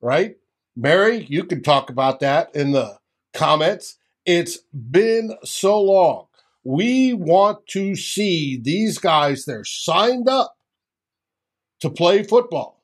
[0.00, 0.36] right?
[0.76, 2.98] Mary, you can talk about that in the
[3.32, 3.96] comments.
[4.24, 6.27] It's been so long.
[6.64, 10.56] We want to see these guys, they're signed up
[11.80, 12.82] to play football,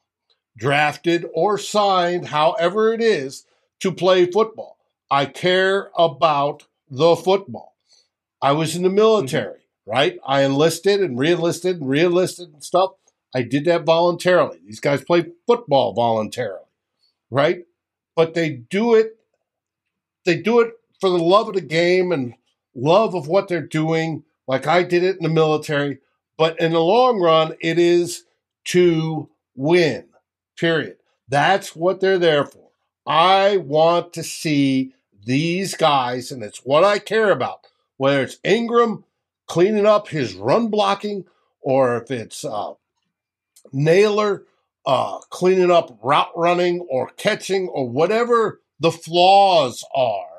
[0.56, 3.46] drafted or signed, however it is,
[3.80, 4.78] to play football.
[5.10, 7.76] I care about the football.
[8.40, 8.96] I was in the mm-hmm.
[8.96, 10.18] military, right?
[10.26, 12.92] I enlisted and re-enlisted and re-enlisted and stuff.
[13.34, 14.60] I did that voluntarily.
[14.64, 16.68] These guys play football voluntarily,
[17.30, 17.64] right?
[18.14, 19.16] But they do it
[20.24, 22.34] they do it for the love of the game and
[22.74, 25.98] love of what they're doing, like I did it in the military.
[26.37, 28.24] But in the long run, it is
[28.66, 30.06] to win.
[30.58, 30.96] Period.
[31.28, 32.70] That's what they're there for.
[33.06, 37.66] I want to see these guys, and it's what I care about.
[37.96, 39.04] Whether it's Ingram
[39.46, 41.24] cleaning up his run blocking,
[41.60, 42.72] or if it's uh,
[43.72, 44.44] Nailor
[44.87, 50.34] uh, cleaning up route running or catching or whatever the flaws are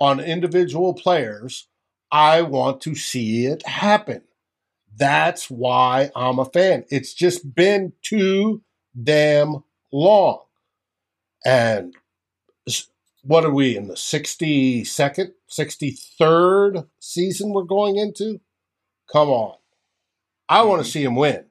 [0.00, 1.68] on individual players,
[2.10, 4.22] I want to see it happen.
[4.96, 6.84] That's why I'm a fan.
[6.90, 8.62] It's just been too
[9.00, 10.40] damn long.
[11.44, 11.94] And
[13.22, 18.40] what are we in the 62nd, 63rd season we're going into?
[19.12, 19.56] Come on.
[20.48, 20.92] I want to mm-hmm.
[20.92, 21.44] see him win.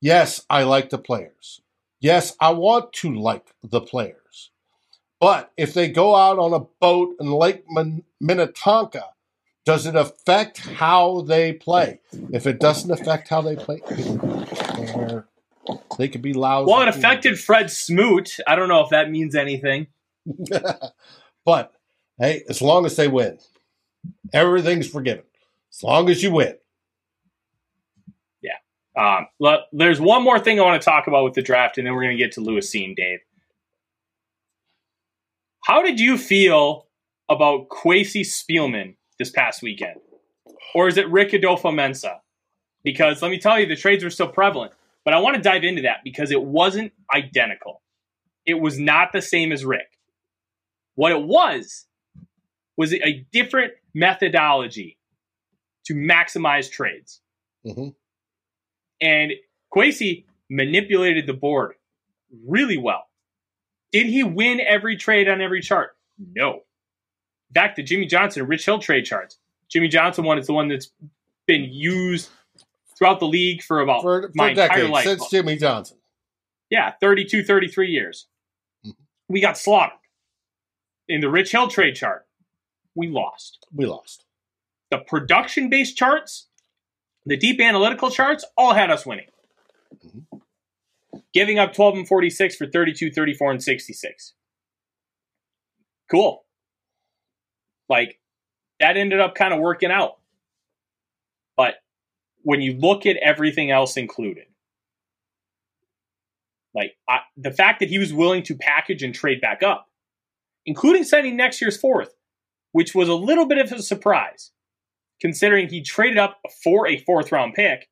[0.00, 1.60] Yes, I like the players.
[2.00, 4.14] Yes, I want to like the players.
[5.20, 9.04] But if they go out on a boat in Lake Min- Minnetonka,
[9.64, 12.00] does it affect how they play?
[12.32, 15.26] If it doesn't affect how they play, they're-
[15.98, 16.70] could be lousy.
[16.70, 18.36] Well, it affected Fred Smoot.
[18.46, 19.88] I don't know if that means anything.
[21.44, 21.72] but
[22.18, 23.38] hey, as long as they win,
[24.32, 25.24] everything's forgiven.
[25.72, 26.56] As long as you win.
[28.40, 28.52] Yeah.
[28.96, 31.86] Um, le- there's one more thing I want to talk about with the draft, and
[31.86, 33.20] then we're going to get to Lewis Cine, Dave.
[35.68, 36.86] How did you feel
[37.28, 40.00] about Kwesi Spielman this past weekend?
[40.74, 42.20] Or is it Rick Adofo-Mensah?
[42.82, 44.72] Because let me tell you, the trades were still prevalent.
[45.04, 47.82] But I want to dive into that because it wasn't identical.
[48.46, 49.98] It was not the same as Rick.
[50.94, 51.84] What it was,
[52.78, 54.96] was a different methodology
[55.84, 57.20] to maximize trades.
[57.66, 57.94] Mhm.
[59.02, 59.32] And
[59.74, 61.74] Kwesi manipulated the board
[62.46, 63.07] really well.
[63.92, 65.96] Did he win every trade on every chart?
[66.34, 66.62] No.
[67.50, 69.38] Back to Jimmy Johnson Rich Hill trade charts.
[69.68, 70.90] Jimmy Johnson one is the one that's
[71.46, 72.28] been used
[72.96, 75.04] throughout the league for about For, my for entire life.
[75.04, 75.96] since Jimmy Johnson.
[76.70, 78.26] Yeah, 32, 33 years.
[78.84, 78.94] Mhm.
[79.28, 79.98] We got slaughtered.
[81.08, 82.26] In the Rich Hill trade chart,
[82.94, 83.66] we lost.
[83.72, 84.24] We lost.
[84.90, 86.48] The production based charts,
[87.24, 89.28] the deep analytical charts, all had us winning.
[90.04, 90.26] Mhm.
[91.34, 94.34] Giving up 12 and 46 for 32, 34, and 66.
[96.10, 96.44] Cool.
[97.88, 98.18] Like,
[98.80, 100.18] that ended up kind of working out.
[101.56, 101.74] But
[102.42, 104.44] when you look at everything else included,
[106.74, 109.88] like I, the fact that he was willing to package and trade back up,
[110.64, 112.14] including signing next year's fourth,
[112.72, 114.52] which was a little bit of a surprise,
[115.20, 117.88] considering he traded up for a fourth round pick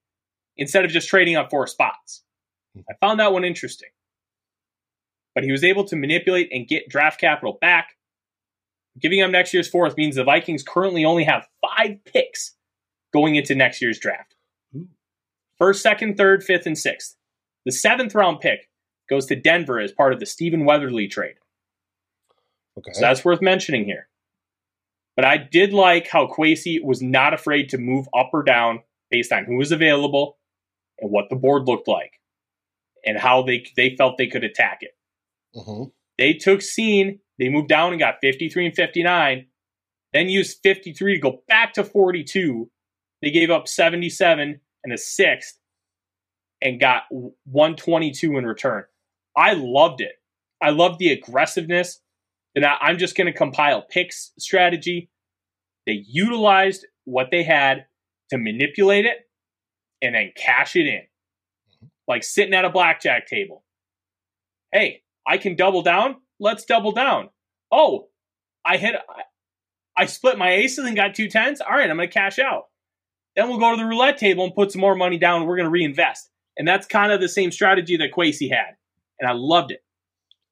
[0.56, 2.22] instead of just trading up four spots.
[2.88, 3.90] I found that one interesting.
[5.34, 7.90] But he was able to manipulate and get draft capital back.
[8.98, 12.54] Giving him next year's fourth means the Vikings currently only have five picks
[13.12, 14.36] going into next year's draft
[15.58, 17.16] first, second, third, fifth, and sixth.
[17.64, 18.70] The seventh round pick
[19.08, 21.36] goes to Denver as part of the Stephen Weatherly trade.
[22.78, 22.92] Okay.
[22.92, 24.08] So that's worth mentioning here.
[25.16, 29.32] But I did like how Kwesi was not afraid to move up or down based
[29.32, 30.36] on who was available
[30.98, 32.12] and what the board looked like
[33.06, 34.96] and how they they felt they could attack it.
[35.54, 35.84] hmm
[36.18, 39.46] They took Cine, they moved down and got 53 and 59,
[40.12, 42.70] then used 53 to go back to 42.
[43.22, 45.58] They gave up 77 and a sixth
[46.62, 48.84] and got 122 in return.
[49.36, 50.12] I loved it.
[50.62, 52.00] I loved the aggressiveness.
[52.54, 55.10] And I, I'm just going to compile picks strategy.
[55.86, 57.86] They utilized what they had
[58.30, 59.18] to manipulate it
[60.02, 61.02] and then cash it in.
[62.08, 63.64] Like sitting at a blackjack table.
[64.72, 66.16] Hey, I can double down.
[66.38, 67.30] Let's double down.
[67.72, 68.08] Oh,
[68.64, 68.94] I hit,
[69.96, 71.60] I, split my aces and got two tens.
[71.60, 72.64] All right, I'm going to cash out.
[73.34, 75.46] Then we'll go to the roulette table and put some more money down.
[75.46, 76.30] We're going to reinvest.
[76.56, 78.76] And that's kind of the same strategy that Kwesi had.
[79.18, 79.82] And I loved it.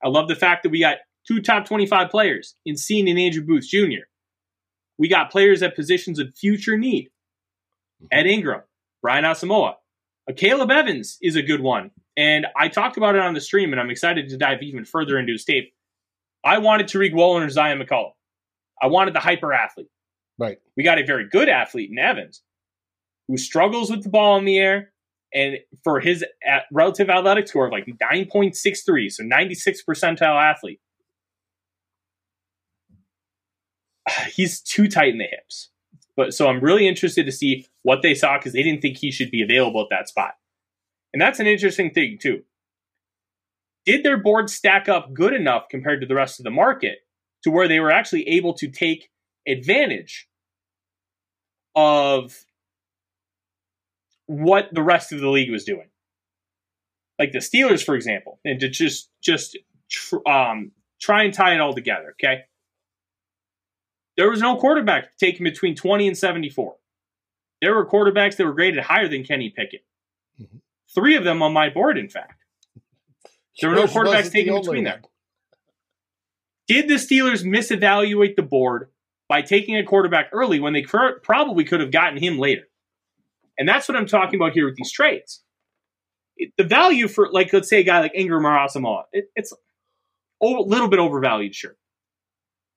[0.03, 3.43] I love the fact that we got two top 25 players in Cine and Andrew
[3.43, 4.05] Booth Jr.
[4.99, 7.09] We got players at positions of future need.
[8.13, 8.63] Ed Ingram,
[9.03, 9.75] Brian Asamoah.
[10.29, 11.91] Uh, Caleb Evans is a good one.
[12.17, 15.19] And I talked about it on the stream, and I'm excited to dive even further
[15.19, 15.73] into his tape.
[16.45, 18.13] I wanted Tariq Woolen or Zion McCollum.
[18.81, 19.89] I wanted the hyper athlete.
[20.39, 20.59] Right.
[20.77, 22.43] We got a very good athlete in Evans
[23.29, 24.93] who struggles with the ball in the air.
[25.33, 30.81] And for his at- relative athletic score of like 9.63, so 96 percentile athlete,
[34.33, 35.71] he's too tight in the hips.
[36.17, 39.13] But so I'm really interested to see what they saw because they didn't think he
[39.13, 40.33] should be available at that spot.
[41.13, 42.43] And that's an interesting thing, too.
[43.87, 46.99] Did their board stack up good enough compared to the rest of the market
[47.45, 49.11] to where they were actually able to take
[49.47, 50.29] advantage
[51.77, 52.35] of
[54.27, 55.89] what the rest of the league was doing?
[57.19, 59.59] Like the Steelers, for example, and to just just
[59.91, 62.15] tr- um, try and tie it all together.
[62.15, 62.41] Okay,
[64.17, 66.77] there was no quarterback taken between 20 and 74.
[67.65, 69.87] There were quarterbacks that were graded higher than Kenny Pickett.
[70.39, 70.61] Mhm.
[70.95, 72.45] Three of them on my board, in fact.
[73.59, 75.01] There were no quarterbacks wasn't the taken between there.
[76.69, 78.91] Did the Steelers misevaluate the board
[79.31, 82.69] by taking a quarterback early when they cur- probably could have gotten him later?
[83.57, 85.43] And that's what I'm talking about here with these trades.
[86.37, 89.55] It- the value for, like, let's say a guy like Ingram or Asamoah, it, it's
[90.43, 91.79] a little bit overvalued, sure.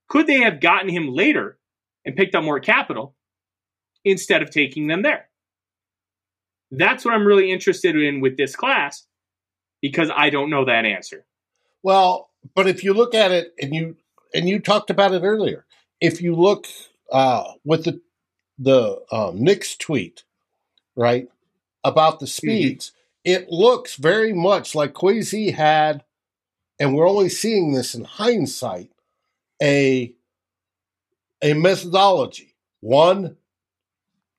[0.07, 1.59] Could they have gotten him later
[2.05, 3.16] and picked up more capital
[4.03, 5.29] instead of taking them there?
[6.71, 9.05] That's what I'm really interested in with this class
[9.81, 11.25] because I don't know that answer.
[11.83, 13.95] Well, but if you look at it, and you
[14.33, 15.65] and you talked about it earlier,
[16.01, 16.67] if you look
[17.11, 18.01] uh, with the
[18.59, 20.23] the um, Knicks tweet,
[20.95, 21.29] right
[21.83, 22.91] about the speeds,
[23.23, 26.03] it looks very much like Kwesi had,
[26.79, 28.91] and we're only seeing this in hindsight,
[29.61, 30.13] a
[31.41, 32.55] a methodology.
[32.79, 33.37] One,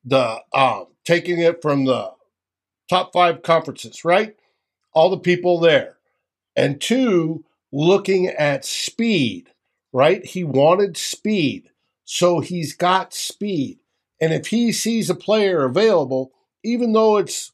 [0.05, 2.13] the um, taking it from the
[2.89, 4.37] top five conferences, right?
[4.93, 5.99] All the people there,
[6.57, 9.51] and two, looking at speed,
[9.93, 10.25] right?
[10.25, 11.71] He wanted speed.
[12.05, 13.81] So he's got speed.
[14.21, 16.33] And if he sees a player available,
[16.65, 17.53] even though it's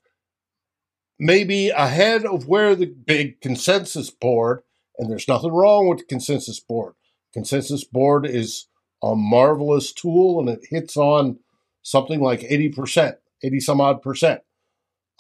[1.19, 4.63] maybe ahead of where the big consensus board,
[4.99, 6.95] and there's nothing wrong with the consensus board.
[7.33, 8.67] Consensus board is
[9.03, 11.39] a marvelous tool and it hits on
[11.85, 14.41] something like 80%, 80 some odd percent.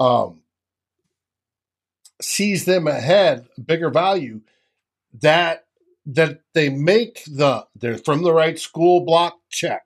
[0.00, 0.40] Um,
[2.20, 4.40] sees them ahead, bigger value,
[5.20, 5.66] that
[6.06, 9.84] that they make the they're from the right school block check,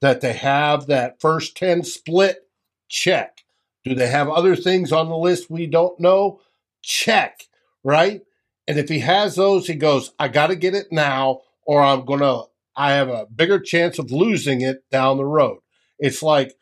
[0.00, 2.40] that they have that first 10 split
[2.88, 3.44] check.
[3.84, 6.40] Do they have other things on the list we don't know?
[6.82, 7.44] Check,
[7.84, 8.22] right?
[8.66, 12.04] And if he has those, he goes, I got to get it now, or I'm
[12.04, 15.58] to, I have a bigger chance of losing it down the road.
[15.98, 16.56] It's like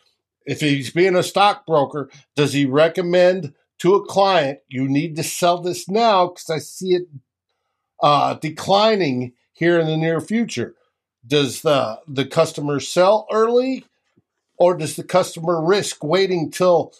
[0.47, 5.61] if he's being a stockbroker, does he recommend to a client, you need to sell
[5.61, 7.09] this now because I see it
[8.03, 10.75] uh, declining here in the near future?
[11.27, 13.85] Does the, the customer sell early
[14.57, 16.93] or does the customer risk waiting till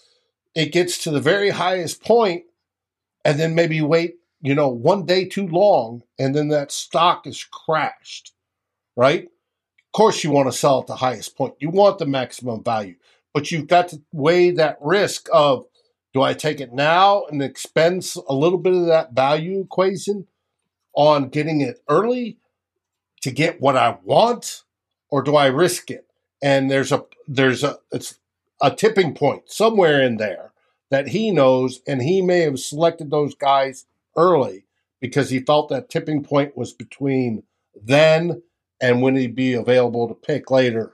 [0.55, 2.45] it gets to the very highest point
[3.25, 7.45] and then maybe wait, you know, one day too long and then that stock is
[7.45, 8.33] crashed,
[8.97, 9.29] right?
[9.95, 11.55] Course, you want to sell at the highest point.
[11.61, 12.97] You want the maximum value,
[13.33, 15.67] but you've got to weigh that risk of
[16.13, 20.27] Do I take it now and expend a little bit of that value equation
[20.95, 22.39] on getting it early
[23.23, 24.65] to get what I want,
[25.11, 26.07] or do I risk it?
[26.43, 28.19] And there's a there's a it's
[28.61, 30.53] a tipping point somewhere in there
[30.91, 33.87] that he knows, and he may have selected those guys
[34.17, 34.67] early
[35.01, 37.45] because he felt that tipping point was between
[37.81, 38.43] then
[38.85, 40.93] and when he'd be available to pick later.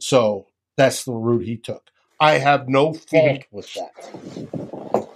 [0.00, 1.88] So that's the route he took.
[2.18, 5.08] I have no fault with that.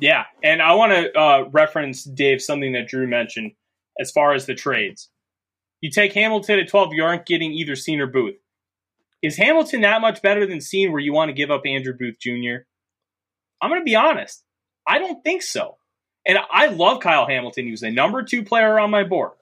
[0.00, 3.52] Yeah, and I want to uh, reference Dave something that Drew mentioned
[4.00, 5.10] as far as the trades.
[5.80, 8.36] You take Hamilton at twelve, you aren't getting either Cine or Booth.
[9.22, 12.18] Is Hamilton that much better than Cine where you want to give up Andrew Booth
[12.18, 12.64] Jr.?
[13.62, 14.42] I'm going to be honest.
[14.86, 15.76] I don't think so.
[16.26, 17.66] And I love Kyle Hamilton.
[17.66, 19.32] He was the number two player on my board.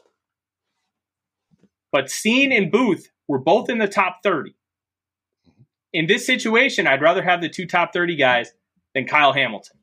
[1.93, 4.55] But Cine and Booth were both in the top 30.
[5.93, 8.53] In this situation, I'd rather have the two top 30 guys
[8.95, 9.79] than Kyle Hamilton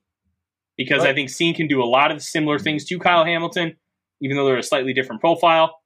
[0.78, 1.10] because right.
[1.10, 3.78] I think Cine can do a lot of similar things to Kyle Hamilton,
[4.22, 5.80] even though they're a slightly different profile.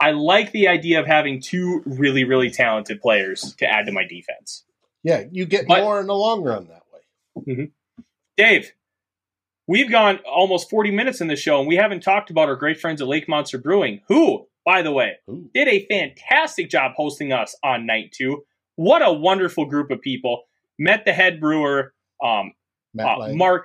[0.00, 4.04] I like the idea of having two really, really talented players to add to my
[4.04, 4.64] defense.
[5.02, 7.54] Yeah, you get but, more in the long run that way.
[7.54, 8.02] Mm-hmm.
[8.36, 8.72] Dave,
[9.66, 12.80] we've gone almost 40 minutes in the show, and we haven't talked about our great
[12.80, 15.48] friends at Lake Monster Brewing, who, by the way, Ooh.
[15.54, 18.44] did a fantastic job hosting us on night two.
[18.76, 20.42] What a wonderful group of people.
[20.78, 22.52] Met the head brewer, um,
[23.00, 23.64] uh, Mark.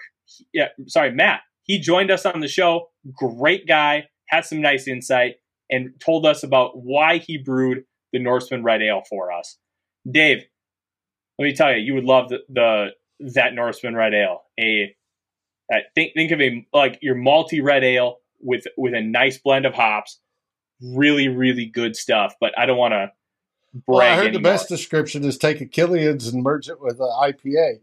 [0.53, 1.41] Yeah, sorry, Matt.
[1.63, 2.87] He joined us on the show.
[3.11, 4.05] Great guy.
[4.27, 5.35] Had some nice insight
[5.69, 7.83] and told us about why he brewed
[8.13, 9.57] the Norseman Red Ale for us.
[10.09, 10.45] Dave,
[11.37, 12.87] let me tell you, you would love the, the
[13.33, 14.41] that Norseman Red Ale.
[14.57, 14.95] A,
[15.69, 19.65] a think think of a like your malty red ale with with a nice blend
[19.65, 20.21] of hops.
[20.83, 22.35] Really, really good stuff.
[22.39, 23.11] But I don't want to
[23.73, 23.83] brag.
[23.87, 24.33] Well, I heard anymore.
[24.33, 27.79] the best description is take a Killian's and merge it with an IPA,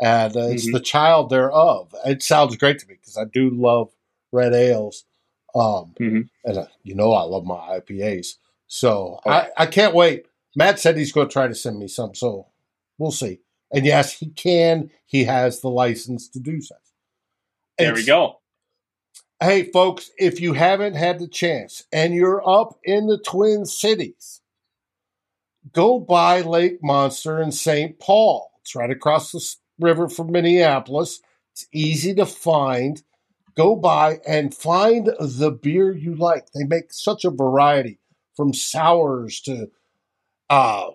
[0.00, 0.72] and uh, it's mm-hmm.
[0.72, 1.94] the child thereof.
[2.04, 3.90] It sounds great to me because I do love
[4.32, 5.04] red ales.
[5.54, 6.20] Um, mm-hmm.
[6.44, 8.36] And uh, you know, I love my IPAs.
[8.66, 9.30] So oh.
[9.30, 10.26] I, I can't wait.
[10.54, 12.14] Matt said he's going to try to send me some.
[12.14, 12.46] So
[12.98, 13.40] we'll see.
[13.72, 14.90] And yes, he can.
[15.06, 16.76] He has the license to do so.
[17.78, 18.40] There it's, we go.
[19.38, 24.40] Hey, folks, if you haven't had the chance and you're up in the Twin Cities,
[25.74, 27.98] go by Lake Monster in St.
[27.98, 28.50] Paul.
[28.62, 29.44] It's right across the
[29.78, 31.20] river from Minneapolis.
[31.52, 33.02] It's easy to find
[33.58, 36.46] go by and find the beer you like.
[36.54, 37.98] They make such a variety
[38.36, 39.70] from sours to
[40.48, 40.90] uh,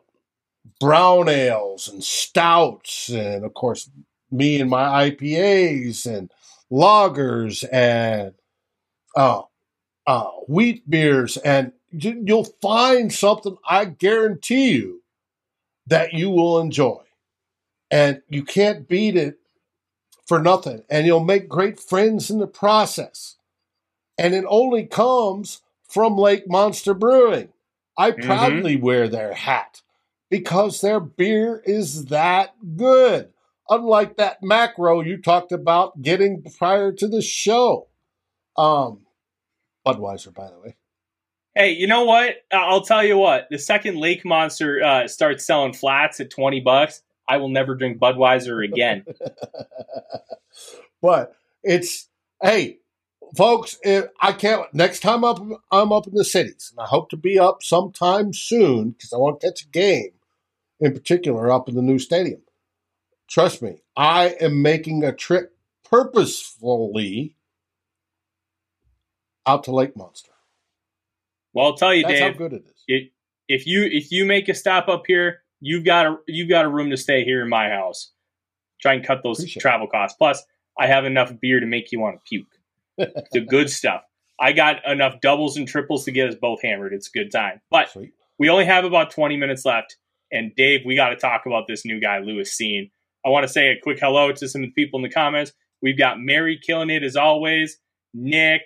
[0.80, 3.88] brown ales and stouts, and of course,
[4.32, 6.32] me and my IPAs and
[6.72, 8.34] lagers and
[9.16, 9.44] uh,
[10.08, 11.38] uh, wheat beers.
[11.38, 15.02] And you'll find something, I guarantee you,
[15.88, 17.02] that you will enjoy.
[17.90, 19.38] And you can't beat it
[20.26, 23.36] for nothing, and you'll make great friends in the process.
[24.18, 27.50] And it only comes from Lake Monster Brewing.
[27.98, 28.26] I mm-hmm.
[28.26, 28.86] proudly mm-hmm.
[28.86, 29.82] wear their hat
[30.30, 33.31] because their beer is that good.
[33.72, 37.88] Unlike that macro you talked about getting prior to the show.
[38.58, 39.06] Um,
[39.88, 40.76] Budweiser, by the way.
[41.56, 42.36] Hey, you know what?
[42.52, 43.48] I'll tell you what.
[43.50, 47.98] The second Lake Monster uh, starts selling flats at twenty bucks, I will never drink
[47.98, 49.06] Budweiser again.
[51.02, 52.10] but it's
[52.42, 52.80] hey,
[53.38, 54.74] folks, I can't.
[54.74, 55.40] Next time up,
[55.72, 59.18] I'm up in the cities, and I hope to be up sometime soon because I
[59.18, 60.12] want to catch a game,
[60.82, 62.42] in particular, up in the new stadium.
[63.32, 65.56] Trust me, I am making a trip
[65.90, 67.38] purposefully
[69.46, 70.32] out to Lake Monster.
[71.54, 72.34] Well, I'll tell you, That's Dave.
[72.34, 72.84] How good it is.
[72.90, 73.12] It,
[73.48, 76.70] if you if you make a stop up here, you've got a you've got a
[76.70, 78.12] room to stay here in my house.
[78.82, 80.18] Try and cut those Appreciate travel costs.
[80.18, 80.44] Plus,
[80.78, 83.14] I have enough beer to make you want to puke.
[83.32, 84.02] the good stuff.
[84.42, 86.92] I got enough doubles and triples to get us both hammered.
[86.92, 87.62] It's a good time.
[87.70, 88.12] But Sweet.
[88.38, 89.96] we only have about 20 minutes left.
[90.34, 92.90] And Dave, we got to talk about this new guy, Lewis Cine.
[93.26, 95.54] I want to say a quick hello to some of the people in the comments.
[95.82, 97.78] We've got Mary killing it as always,
[98.14, 98.62] Nick,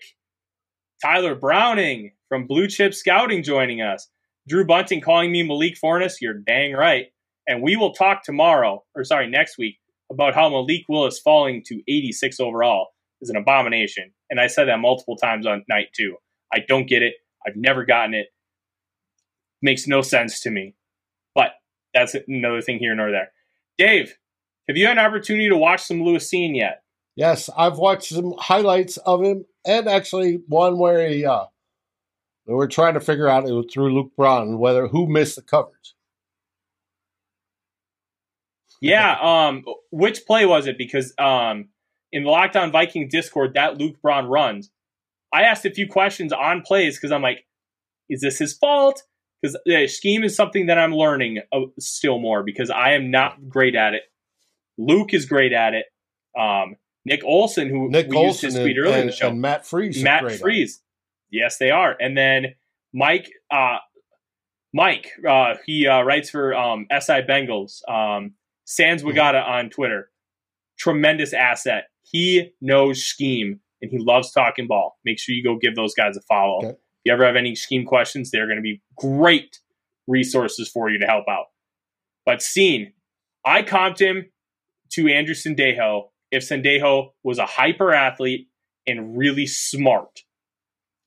[1.02, 4.10] Tyler Browning from Blue Chip Scouting joining us.
[4.48, 6.22] Drew Bunting calling me Malik Forness.
[6.22, 7.08] You're dang right.
[7.48, 9.78] And we will talk tomorrow, or sorry, next week,
[10.12, 12.90] about how Malik Willis falling to 86 overall
[13.22, 14.12] is an abomination.
[14.30, 16.16] And I said that multiple times on night two.
[16.54, 17.16] I don't get it.
[17.46, 18.28] I've never gotten it.
[19.62, 20.76] Makes no sense to me.
[21.34, 21.52] But
[21.94, 23.32] that's another thing here nor there.
[23.78, 24.16] Dave,
[24.68, 26.84] have you had an opportunity to watch some Lewis Cine yet?
[27.16, 31.46] Yes, I've watched some highlights of him, and actually one where he uh,
[32.46, 35.42] we were trying to figure out it was through Luke Braun whether who missed the
[35.42, 35.96] coverage.
[38.82, 39.18] yeah.
[39.22, 40.78] Um, which play was it?
[40.78, 41.70] Because um,
[42.12, 44.70] in the Lockdown Viking Discord, that Luke Braun runs,
[45.34, 47.46] I asked a few questions on plays because I'm like,
[48.10, 49.04] is this his fault?
[49.42, 53.50] Because the scheme is something that I'm learning uh, still more because I am not
[53.50, 54.04] great at it.
[54.78, 55.86] Luke is great at it.
[56.40, 59.42] Um, Nick Olson, who Nick we Olson used his speed earlier in the show, and
[59.42, 60.04] Matt Freeze.
[60.04, 60.40] Matt great.
[60.40, 60.82] Freeze.
[61.32, 61.96] Yes, they are.
[62.00, 62.56] And then
[62.94, 63.78] Mike, uh,
[64.74, 67.88] Mike, uh, he uh, writes for um, SI Bengals.
[67.90, 68.34] Um,
[68.66, 69.18] Sans Mm-hmm.
[69.18, 70.10] Wagata on Twitter.
[70.78, 71.86] Tremendous asset.
[72.02, 74.98] He knows scheme and he loves talking ball.
[75.06, 76.58] Make sure you go give those guys a follow.
[76.58, 76.70] Okay.
[76.70, 79.60] If you ever have any scheme questions, they're going to be great
[80.08, 81.46] resources for you to help out.
[82.26, 82.94] But Cine,
[83.46, 84.32] I comped him
[84.96, 88.48] to Andrew Sendejo if Sendejo was a hyper athlete
[88.88, 90.22] and really smart.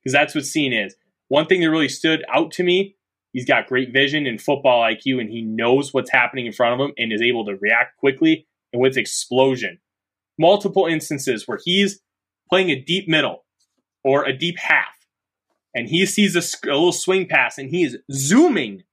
[0.02, 0.94] Because that's what Cine is.
[1.28, 2.96] One thing that really stood out to me,
[3.32, 6.86] he's got great vision and football IQ, and he knows what's happening in front of
[6.86, 9.78] him and is able to react quickly and with explosion.
[10.38, 12.00] Multiple instances where he's
[12.48, 13.44] playing a deep middle
[14.04, 14.94] or a deep half,
[15.74, 18.84] and he sees a, a little swing pass and he is zooming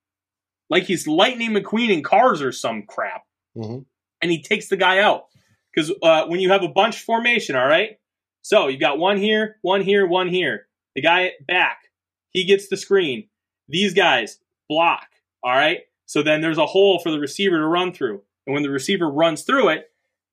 [0.70, 3.22] like he's Lightning McQueen in cars or some crap
[3.56, 3.86] Mhm.
[4.22, 5.26] And he takes the guy out.
[5.74, 8.00] Because uh, when you have a bunch formation, all right,
[8.42, 10.68] so you've got one here, one here, one here.
[10.96, 11.90] The guy back,
[12.30, 13.28] he gets the screen.
[13.68, 14.40] These guys
[14.70, 15.08] block,
[15.44, 15.80] all right.
[16.06, 19.10] So then there's a hole for the receiver to run through, and when the receiver
[19.10, 19.92] runs through it,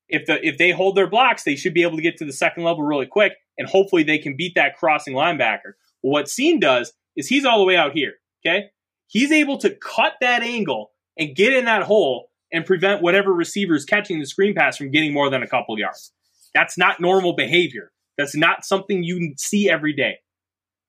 [0.08, 2.32] if the if they hold their blocks, they should be able to get to the
[2.32, 5.72] second level really quick, and hopefully they can beat that crossing linebacker.
[6.02, 8.14] What Cine does is he's all the way out here,
[8.44, 8.66] okay?
[9.06, 13.74] He's able to cut that angle and get in that hole and prevent whatever receiver
[13.74, 16.12] is catching the screen pass from getting more than a couple yards.
[16.54, 17.92] That's not normal behavior.
[18.18, 20.18] That's not something you see every day.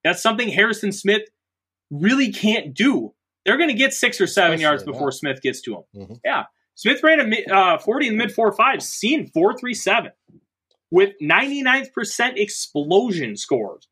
[0.03, 1.24] That's something Harrison Smith
[1.89, 3.14] really can't do.
[3.45, 5.84] They're going to get six or seven Especially yards before Smith gets to him.
[5.95, 6.20] Mhm.
[6.26, 6.43] Yeah.
[6.76, 10.11] Smith ran a mid, uh, 40 in the mid four fives, Cine 437
[10.91, 13.88] with 99% explosion scores.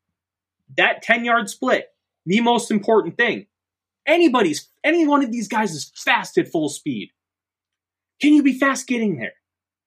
[0.76, 1.88] That 10 yard split,
[2.26, 3.46] the most important thing.
[4.06, 7.10] Anybody's, any one of these guys is fast at full speed.
[8.22, 9.32] Can you be fast getting there?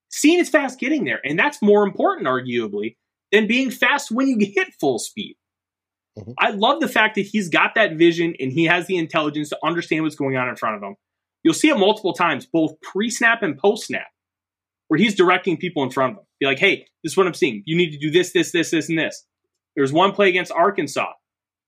[0.09, 2.97] Seeing is fast getting there, and that's more important, arguably,
[3.31, 5.37] than being fast when you hit full speed.
[6.19, 6.33] Mhm.
[6.37, 9.57] I love the fact that he's got that vision and he has the intelligence to
[9.63, 10.95] understand what's going on in front of him.
[11.43, 14.07] You'll see it multiple times, both pre snap and post snap,
[14.89, 16.25] where he's directing people in front of him.
[16.39, 17.63] Be like, hey, this is what I'm seeing.
[17.65, 19.25] You need to do this, this, this, this, and this.
[19.75, 21.11] There's one play against Arkansas.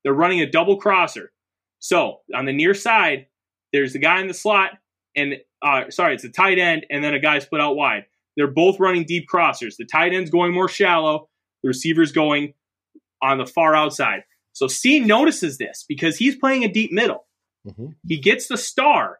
[0.02, 1.32] They're running a double crosser.
[1.78, 3.26] So on the near side,
[3.72, 4.72] there's the guy in the slot,
[5.14, 8.04] and uh, sorry, it's a tight end, and then a guy split out wide.
[8.36, 9.76] They're both running deep crossers.
[9.76, 11.28] The tight end's going more shallow,
[11.62, 12.54] the receiver's going
[13.20, 14.22] on the far outside.
[14.52, 17.26] So C notices this because he's playing a deep middle.
[17.66, 17.94] Mhm.
[18.06, 19.18] He gets the star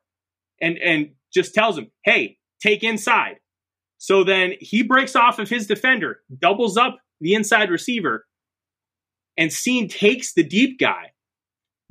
[0.61, 3.41] and and just tells him, "Hey, take inside."
[3.99, 8.26] So then he breaks off of his defender, doubles up the inside receiver,
[9.36, 11.12] and Cine takes the deep guy,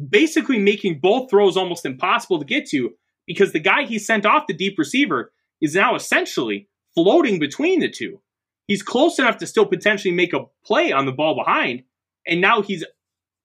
[0.10, 4.48] basically making both throws almost impossible to get to because the guy he sent off
[4.48, 8.22] the deep receiver is now essentially floating between the two.
[8.68, 11.84] He's close enough to still potentially make a play on the ball behind,
[12.26, 12.84] and now he's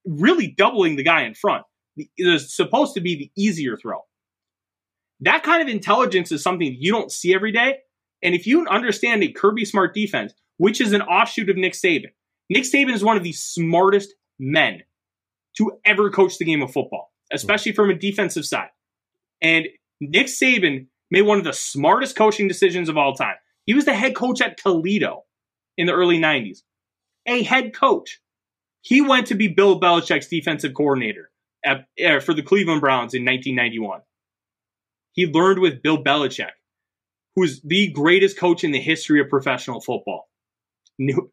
[0.05, 1.65] really doubling the guy in front.
[1.97, 4.01] The- It is supposed to be the easier throw.
[5.21, 7.79] That kind of intelligence is something you don't see every day.
[8.23, 12.11] And if you understand a Kirby Smart defense, which is an offshoot of Nick Saban,
[12.51, 14.83] Nick Saban is one of the smartest men
[15.59, 18.71] to ever coach the game of football, especially from a defensive side.
[19.43, 19.67] And
[20.01, 23.35] Nick Saban made one of the smartest coaching decisions of all time.
[23.67, 25.25] He was the head coach at Toledo
[25.77, 26.61] in the early 90s.
[27.27, 28.21] A head coach.
[28.81, 31.31] He went to be Bill Belichick's defensive coordinator
[31.65, 34.01] at, uh, for the Cleveland Browns in 1991.
[35.13, 36.51] He learned with Bill Belichick,
[37.37, 40.29] who is the greatest coach in the history of professional football.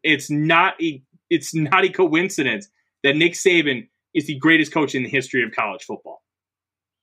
[0.02, 2.68] It's not a it's not a coincidence
[3.04, 6.22] that Nick Saban is the greatest coach in the history of college football.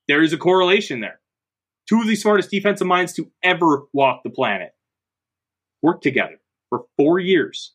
[0.08, 1.20] There is a correlation there.
[1.88, 4.72] Two of the smartest defensive minds to ever walk the planet
[5.82, 6.40] worked together
[6.70, 7.74] for four years.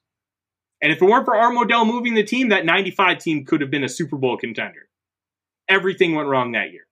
[0.83, 3.71] And if it weren't for Art Modell moving the team, that 95 team could have
[3.71, 4.89] been a Super Bowl contender.
[5.69, 6.87] Everything went wrong that year.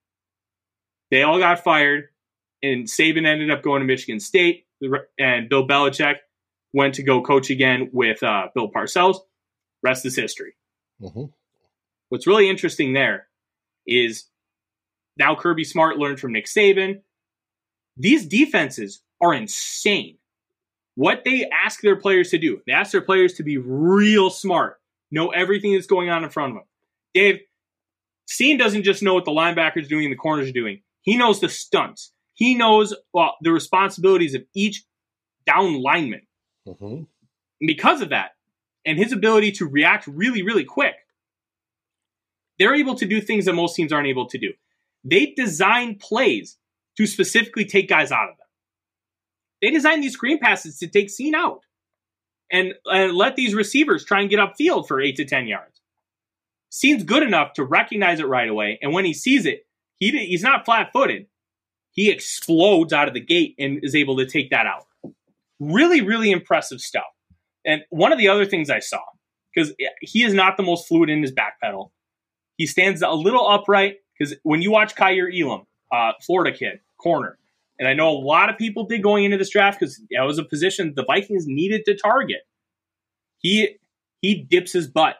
[1.10, 2.08] They all got fired,
[2.62, 4.66] and Saban ended up going to Michigan State,
[5.18, 6.16] and Bill Belichick
[6.72, 9.16] went to go coach again with uh, Bill Parcells.
[9.82, 10.54] Rest is history.
[11.02, 11.32] Mhm.
[12.10, 13.28] What's really interesting there
[13.86, 14.26] is
[15.20, 17.02] now Kirby Smart learned from Nick Saban.
[17.96, 20.16] These defenses are insane.
[20.94, 24.80] What they ask their players to do, they ask their players to be real smart,
[25.10, 26.64] know everything that's going on in front of them.
[27.12, 27.40] Dave,
[28.28, 30.80] Cine doesn't just know what the linebackers doing and the corners are doing.
[31.02, 32.12] He knows the stunts.
[32.32, 34.84] He knows well, the responsibilities of each
[35.46, 36.22] down lineman.
[36.66, 37.04] Mm-hmm.
[37.60, 38.32] because of that,
[38.84, 40.94] and his ability to react really, really quick,
[42.58, 44.52] they're able to do things that most teams aren't able to do.
[45.04, 46.56] They design plays
[46.96, 48.46] to specifically take guys out of them.
[49.62, 51.60] They design these screen passes to take Cine out
[52.50, 55.80] and, and let these receivers try and get upfield for eight to 10 yards.
[56.70, 58.78] Cine's good enough to recognize it right away.
[58.80, 61.26] And when he sees it, he, he's not flat footed.
[61.92, 64.86] He explodes out of the gate and is able to take that out.
[65.58, 67.04] Really, really impressive stuff.
[67.64, 69.02] And one of the other things I saw,
[69.54, 71.92] because he is not the most fluid in his back pedal,
[72.56, 73.96] he stands a little upright.
[74.20, 77.38] Because when you watch Kaiir Elam, uh, Florida kid, corner,
[77.78, 80.38] and I know a lot of people did going into this draft because that was
[80.38, 82.42] a position the Vikings needed to target.
[83.38, 83.78] He
[84.20, 85.16] he dips his butt.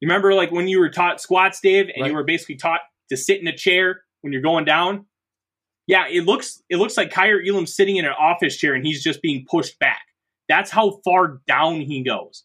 [0.00, 2.10] You remember like when you were taught squats, Dave, and Right.
[2.10, 2.80] you were basically taught
[3.10, 5.06] to sit in a chair when you're going down.
[5.88, 9.02] Yeah, it looks it looks like Kaiir Elam's sitting in an office chair and he's
[9.02, 10.02] just being pushed back.
[10.48, 12.44] That's how far down he goes.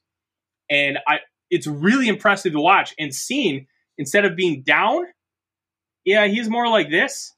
[0.69, 1.19] And I
[1.51, 2.95] it's really impressive to watch.
[2.97, 3.67] And seeing
[3.99, 5.05] instead of being down,
[6.05, 7.33] yeah, he's more like this.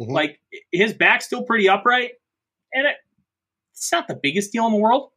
[0.00, 0.10] Mhm.
[0.10, 0.40] Like
[0.72, 2.12] his back's still pretty upright,
[2.72, 2.96] and it,
[3.72, 5.10] it's not the biggest deal in the world,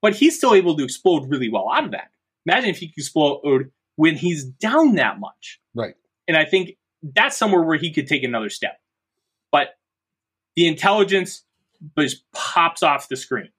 [0.00, 2.10] but he's still able to explode really well out of that.
[2.46, 5.60] Imagine if he could explode when he's down that much.
[5.74, 5.94] Right.
[6.28, 8.80] And I think that's somewhere where he could take another step.
[9.50, 9.76] But
[10.56, 11.44] the intelligence
[11.98, 13.50] just pops off the screen.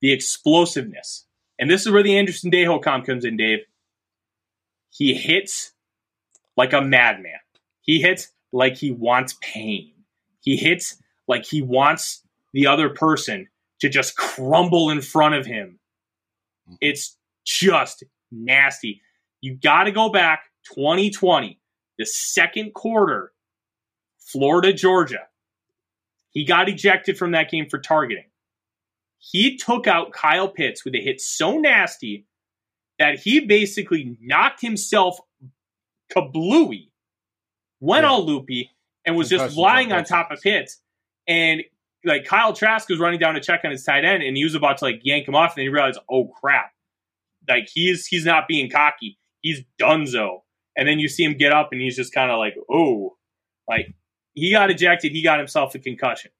[0.00, 1.26] The explosiveness.
[1.58, 3.60] And this is where the Andrew Sendejo comp comes in, Dave.
[4.90, 5.72] He hits
[6.56, 7.38] like a madman.
[7.80, 9.92] He hits like he wants pain.
[10.40, 10.96] He hits
[11.28, 12.22] like he wants
[12.52, 13.48] the other person
[13.80, 15.78] to just crumble in front of him.
[16.68, 16.74] Mm-hmm.
[16.80, 19.00] It's just nasty.
[19.40, 20.44] You got to go back
[20.74, 21.58] 2020,
[21.98, 23.32] the second quarter,
[24.18, 25.26] Florida, Georgia.
[26.30, 28.24] He got ejected from that game for targeting.
[29.18, 32.26] He took out Kyle Pitts with a hit so nasty
[32.98, 35.18] that he basically knocked himself
[36.14, 36.88] kablooey,
[37.80, 38.10] went Yeah.
[38.10, 38.70] all loopy,
[39.04, 40.40] and was just lying on on top of.
[40.40, 40.80] Pitts.
[41.26, 41.62] And
[42.04, 44.54] like Kyle Trask was running down to check on his tight end, and he was
[44.54, 46.72] about to like yank him off, and then he realized, oh crap,
[47.48, 50.42] like he's he's not being cocky, he's dunzo.
[50.76, 53.16] And then you see him get up, and he's just kind of like, oh,
[53.68, 53.92] like
[54.34, 56.30] he got ejected, he got himself a concussion.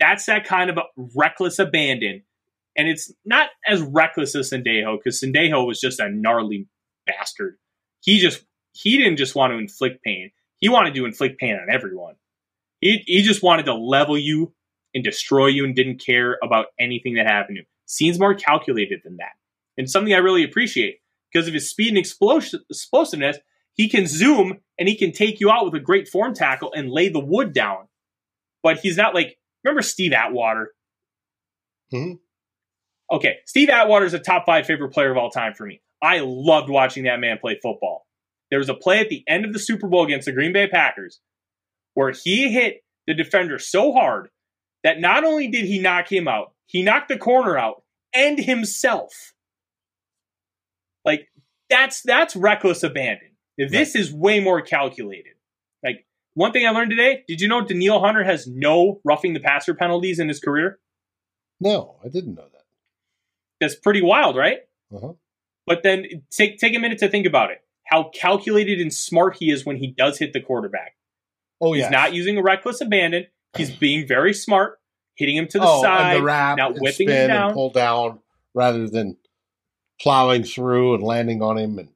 [0.00, 0.82] That's that kind of a
[1.14, 2.22] reckless abandon.
[2.76, 6.68] And it's not as reckless as Sendejo, because Sendejo was just a gnarly
[7.06, 7.56] bastard.
[8.02, 8.44] He just
[8.76, 10.30] he didn't just want to inflict pain.
[10.58, 12.14] He wanted to inflict pain on everyone.
[12.80, 14.52] He he just wanted to level you
[14.94, 17.66] and destroy you and didn't care about anything that happened to him.
[17.86, 19.32] Seems more calculated than that.
[19.78, 21.00] And something I really appreciate
[21.32, 23.38] because of his speed and explos- explosiveness,
[23.74, 26.90] he can zoom and he can take you out with a great form tackle and
[26.90, 27.88] lay the wood down.
[28.62, 30.72] But he's not like remember Steve Atwater.
[31.92, 32.18] Mhm.
[33.12, 35.80] Okay, Steve Atwater is a top five favorite player of all time for me.
[36.02, 38.05] I loved watching that man play football.
[38.50, 40.68] There was a play at the end of the Super Bowl against the Green Bay
[40.68, 41.20] Packers
[41.94, 44.28] where he hit the defender so hard
[44.84, 47.82] that not only did he knock him out, he knocked the corner out
[48.14, 49.32] and himself.
[51.04, 51.28] Like
[51.70, 53.30] that's that's reckless abandon.
[53.58, 55.34] This is way more calculated.
[55.82, 59.40] Like one thing I learned today, did you know Danielle Hunter has no roughing the
[59.40, 60.78] passer penalties in his career?
[61.60, 62.64] No, I didn't know that.
[63.60, 64.58] That's pretty wild, right?
[64.94, 65.14] Uh-huh.
[65.66, 67.58] But then take take a minute to think about it.
[67.86, 70.96] How calculated and smart he is when he does hit the quarterback.
[71.60, 73.26] Oh He's not using a reckless abandon.
[73.56, 74.78] He's being very smart,
[75.14, 77.52] hitting him to the oh, side, and the wrap, not whipping him down.
[77.54, 78.20] pull down
[78.54, 79.16] rather than
[80.00, 81.88] plowing through and landing on him and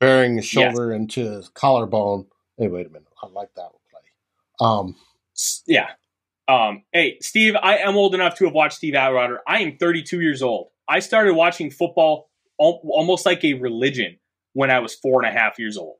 [0.00, 0.74] burying his Yes.
[0.74, 2.26] shoulder into his collarbone.
[2.56, 4.00] Hey, wait a minute, I like that play.
[4.60, 4.96] Um,
[5.66, 5.90] yeah.
[6.48, 9.40] Um, hey, Steve, I am old enough to have watched Steve Atwater.
[9.46, 10.68] I am 32 years old.
[10.88, 12.30] I started watching football
[12.60, 14.18] al- almost like a religion
[14.52, 15.96] when I was four and a half years old.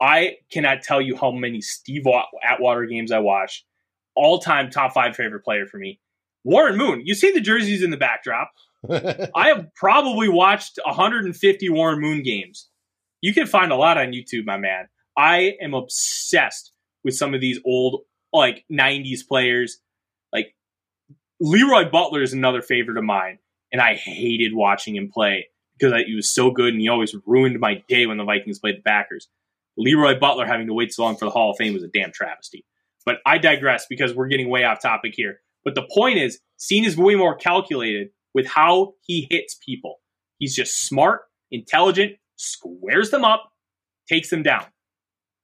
[0.00, 2.04] I cannot tell you how many Steve
[2.42, 3.64] Atwater games I watched.
[4.16, 6.00] All time top five favorite player for me.
[6.42, 7.02] Warren Moon.
[7.04, 8.50] You see the jerseys in the backdrop.
[8.90, 12.68] I have probably watched 150 Warren Moon games.
[13.20, 14.86] You can find a lot on YouTube, my man.
[15.16, 16.72] I am obsessed
[17.04, 18.02] with some of these old,
[18.32, 19.78] like 90s players.
[20.32, 20.54] Like
[21.40, 23.38] Leroy Butler is another favorite of mine,
[23.70, 25.48] and I hated watching him play
[25.80, 28.78] because he was so good and he always ruined my day when the Vikings played
[28.78, 29.28] the Packers.
[29.76, 32.12] Leroy Butler having to wait so long for the Hall of Fame was a damn
[32.12, 32.64] travesty.
[33.06, 35.40] But I digress because we're getting way off topic here.
[35.64, 40.00] But the point is, Cine is way more calculated with how he hits people.
[40.38, 43.52] He's just smart, intelligent, squares them up,
[44.08, 44.64] takes them down.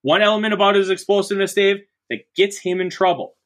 [0.03, 1.79] One element about his explosiveness, Dave,
[2.11, 3.37] that gets him in trouble.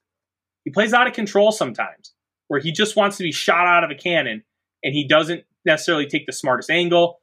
[0.65, 2.13] he plays out of control sometimes,
[2.49, 4.43] where he just wants to be shot out of a cannon
[4.85, 7.21] and he doesn't necessarily take the smartest angle.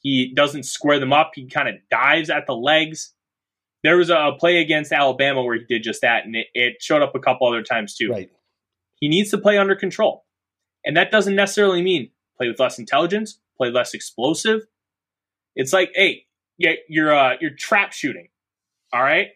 [0.00, 1.32] He doesn't square them up.
[1.34, 3.14] He kind of dives at the legs.
[3.82, 7.02] There was a play against Alabama where he did just that, and it, it showed
[7.02, 8.10] up a couple other times too.
[8.10, 8.30] Right.
[8.96, 10.24] He needs to play under control.
[10.84, 14.62] And that doesn't necessarily mean play with less intelligence, play less explosive.
[15.56, 16.26] It's like, hey,
[16.58, 18.28] you're uh, you're trap shooting,
[18.92, 19.28] all right,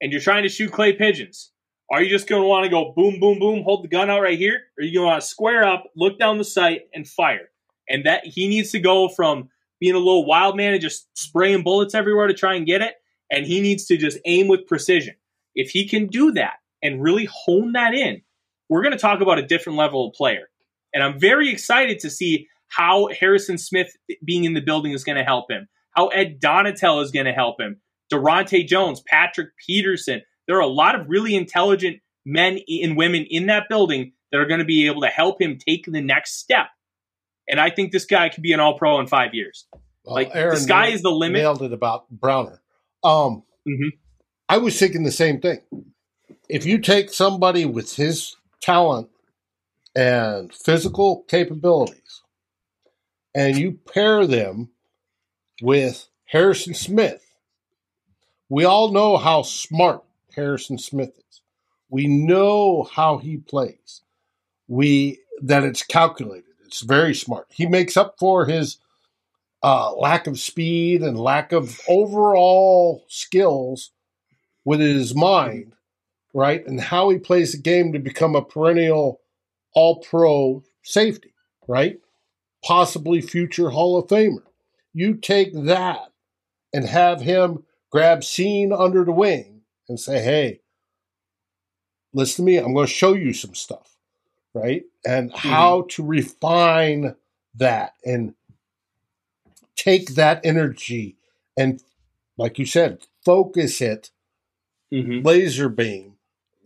[0.00, 1.52] and you're trying to shoot clay pigeons.
[1.90, 4.20] Are you just going to want to go boom, boom, boom, hold the gun out
[4.20, 4.54] right here?
[4.54, 7.48] Or are you going to want to square up, look down the sight, and fire?
[7.88, 9.48] And that he needs to go from
[9.80, 12.94] being a little wild man and just spraying bullets everywhere to try and get it,
[13.30, 15.14] and he needs to just aim with precision.
[15.54, 18.22] If he can do that and really hone that in,
[18.68, 20.48] we're going to talk about a different level of player.
[20.92, 25.16] And I'm very excited to see how Harrison Smith being in the building is going
[25.16, 27.80] to help him, how Ed Donatell is going to help him,
[28.12, 33.46] Daronte Jones, Patrick Peterson, there are a lot of really intelligent men and women in
[33.46, 36.66] that building that are going to be able to help him take the next step.
[37.48, 39.66] And I think this guy could be an all pro in five years.
[40.04, 41.40] Well, like Aaron the sky is the limit.
[41.40, 42.60] Nailed it about Browner.
[43.02, 43.88] Um, mm-hmm.
[44.48, 45.60] I was thinking the same thing.
[46.48, 49.08] If you take somebody with his talent
[49.94, 52.22] and physical capabilities,
[53.34, 54.70] and you pair them
[55.62, 57.24] with Harrison Smith,
[58.48, 60.02] we all know how smart
[60.34, 61.42] Harrison Smith is.
[61.90, 64.02] We know how he plays.
[64.66, 66.47] We that it's calculated.
[66.68, 67.46] It's very smart.
[67.48, 68.76] He makes up for his
[69.62, 73.90] uh, lack of speed and lack of overall skills
[74.66, 75.72] with his mind,
[76.34, 76.64] right?
[76.66, 79.20] And how he plays the game to become a perennial
[79.72, 81.32] all pro safety,
[81.66, 81.98] right?
[82.62, 84.42] Possibly future Hall of Famer.
[84.92, 86.12] You take that
[86.74, 90.60] and have him grab Cine under the wing and say, hey,
[92.12, 93.96] listen to me, I'm going to show you some stuff,
[94.52, 94.82] right?
[95.08, 95.48] And mm-hmm.
[95.48, 97.16] how to refine
[97.54, 98.34] that and
[99.74, 101.16] take that energy
[101.56, 101.82] and,
[102.36, 104.10] like you said, focus it,
[104.92, 105.26] mm-hmm.
[105.26, 106.16] laser beam,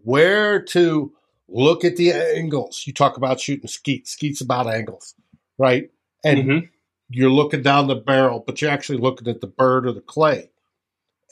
[0.03, 1.13] where to
[1.49, 2.83] look at the angles.
[2.85, 4.09] You talk about shooting skeet.
[4.09, 5.15] Skeet's about angles,
[5.57, 5.91] right?
[6.25, 6.67] And mm-hmm.
[7.11, 10.51] you're looking down the barrel, but you're actually looking at the bird or the clay.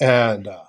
[0.00, 0.64] And uh,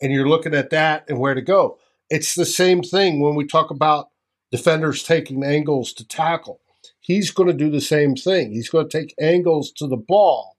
[0.00, 1.78] and you're looking at that and where to go.
[2.10, 4.10] It's the same thing when we talk about
[4.54, 6.60] defenders taking angles to tackle.
[7.00, 8.52] He's going to do the same thing.
[8.52, 10.56] He's going to take angles to the ball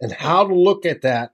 [0.00, 1.32] and how to look at that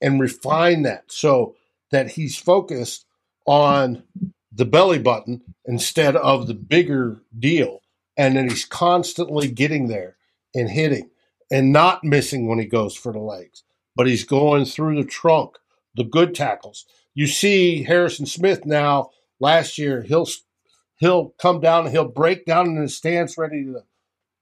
[0.00, 1.54] and refine that so
[1.92, 3.06] that he's focused
[3.46, 4.02] on
[4.50, 7.80] the belly button instead of the bigger deal.
[8.16, 10.16] And then he's constantly getting there
[10.56, 11.10] and hitting
[11.48, 13.62] and not missing when he goes for the legs,
[13.94, 15.58] but he's going through the trunk
[15.94, 16.86] the good tackles.
[17.14, 19.10] You see Harrison Smith now.
[19.38, 20.26] Last year, he'll
[21.02, 23.82] he'll come down and he'll break down in his stance, ready to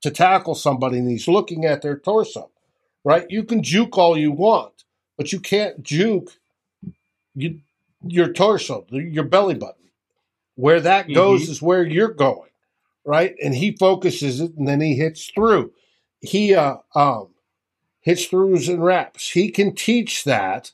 [0.03, 2.49] to tackle somebody, and he's looking at their torso.
[3.03, 3.25] Right?
[3.29, 4.83] You can juke all you want,
[5.17, 6.37] but you can't juke
[7.35, 7.61] you,
[8.05, 9.89] your torso, your belly button.
[10.55, 11.15] Where that mm-hmm.
[11.15, 12.49] goes is where you're going,
[13.05, 13.35] right?
[13.43, 15.71] And he focuses it, and then he hits through.
[16.19, 17.29] He uh, um,
[18.01, 19.31] hits throughs and wraps.
[19.31, 20.71] He can teach that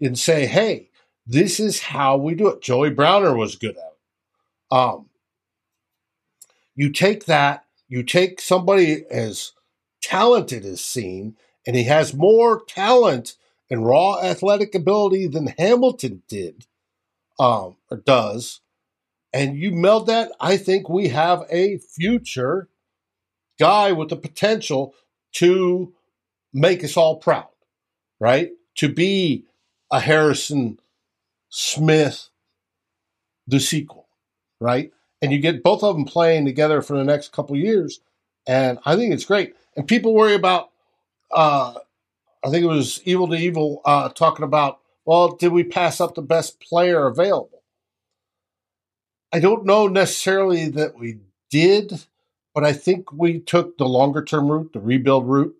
[0.00, 0.90] and say, hey,
[1.26, 2.62] this is how we do it.
[2.62, 3.95] Joey Browner was good at it.
[4.70, 5.06] Um,
[6.74, 9.52] you take that, you take somebody as
[10.02, 11.34] talented as Cine,
[11.66, 13.34] and he has more talent
[13.70, 16.66] and raw athletic ability than Hamilton did
[17.38, 18.60] um, or does,
[19.32, 22.68] and you meld that, I think we have a future
[23.58, 24.94] guy with the potential
[25.32, 25.92] to
[26.52, 27.48] make us all proud,
[28.18, 28.50] right?
[28.76, 29.44] To be
[29.90, 30.78] a Harrison
[31.50, 32.30] Smith,
[33.46, 34.05] the sequel,
[34.60, 34.92] right?
[35.22, 38.00] And you get both of them playing together for the next couple years,
[38.46, 39.54] and I think it's great.
[39.76, 40.70] And people worry about,
[41.32, 41.74] uh,
[42.44, 46.14] I think it was Evil to Evil uh, talking about, well, did we pass up
[46.14, 47.62] the best player available?
[49.32, 51.18] I don't know necessarily that we
[51.50, 52.06] did,
[52.54, 55.56] but I think we took the longer term route, the rebuild route,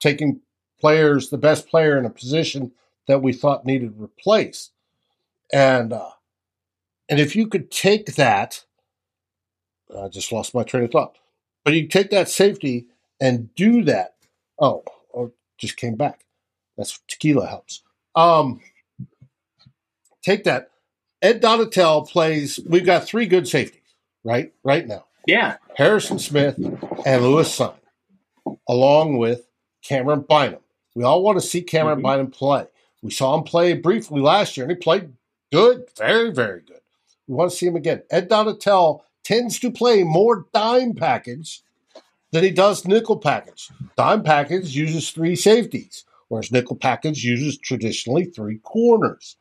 [0.00, 0.40] taking
[0.80, 2.72] players, the best player in a position
[3.06, 4.72] that we thought needed replaced.
[5.52, 6.10] And uh,
[7.08, 8.64] and if you could take that,
[9.96, 11.16] I just lost my train of thought.
[11.64, 12.86] But you take that safety
[13.20, 14.14] and do that.
[14.58, 14.84] Oh,
[15.14, 16.24] oh just came back.
[16.76, 17.82] That's tequila helps.
[18.14, 18.60] Um,
[20.22, 20.70] take that.
[21.20, 22.60] Ed Donatell plays.
[22.66, 23.80] We've got three good safeties,
[24.22, 24.52] right?
[24.62, 25.06] Right now.
[25.26, 25.56] Yeah.
[25.76, 26.56] Harrison Smith
[27.04, 27.74] and Lewis Cine,
[28.68, 29.48] along with
[29.84, 30.60] Camryn Bynum.
[30.94, 32.02] We all want to see Camryn mm-hmm.
[32.02, 32.66] Bynum play.
[33.02, 35.12] We saw him play briefly last year, and he played
[35.52, 36.77] good, very, very good.
[37.28, 38.02] We want to see him again.
[38.10, 41.62] Ed Donatell tends to play more dime package
[42.32, 43.68] than he does nickel package.
[43.96, 49.36] Dime package uses three safeties, whereas nickel package uses traditionally three corners.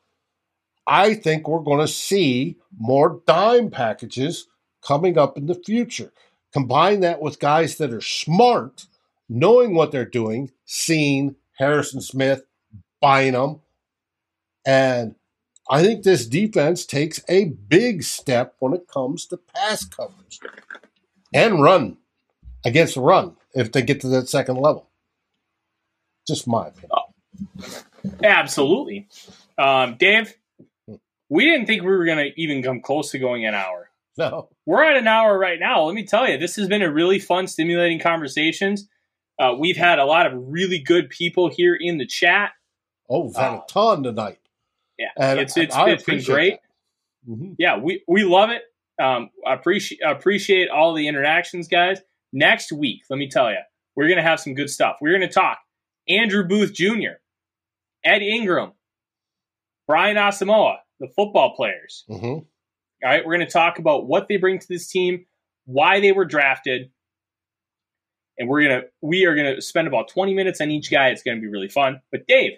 [0.85, 4.47] I think we're going to see more dime packages
[4.81, 6.11] coming up in the future.
[6.53, 8.85] Combine that with guys that are smart,
[9.29, 12.43] knowing what they're doing, seeing Harrison Smith,
[13.01, 13.61] Bynum,
[14.65, 15.15] and
[15.69, 20.39] I think this defense takes a big step when it comes to pass coverage
[21.33, 21.97] and run
[22.65, 24.89] against the run if they get to that second level.
[26.27, 26.91] Just my opinion.
[28.23, 29.07] Absolutely.
[29.57, 30.35] Um, Dave,
[31.29, 33.89] we didn't think we were going to even come close to going an hour.
[34.17, 34.49] No.
[34.65, 35.83] We're at an hour right now.
[35.83, 38.87] Let me tell you, this has been a really fun, stimulating conversations.
[39.39, 42.51] Uh, we've had a lot of really good people here in the chat.
[43.09, 44.39] Oh, we've had a ton tonight.
[44.97, 46.59] Yeah, And it's it's, it's been great.
[47.27, 47.55] Mhm.
[47.59, 48.63] Yeah, we we love it.
[49.01, 51.99] Um, I appreciate appreciate all the interactions, guys.
[52.33, 53.59] Next week, let me tell you,
[53.95, 54.97] we're gonna have some good stuff.
[55.01, 55.59] We're gonna talk
[56.07, 57.19] Andrew Booth Jr.,
[58.03, 58.71] Ed Ingram,
[59.87, 62.05] Brian Asamoah, the football players.
[62.09, 62.45] Mhm.
[63.03, 65.27] All right, we're going to talk about what they bring to this team,
[65.65, 66.91] why they were drafted,
[68.39, 71.09] and we're gonna we are gonna spend about twenty minutes on each guy.
[71.09, 72.01] It's going to be really fun.
[72.11, 72.53] But Dave,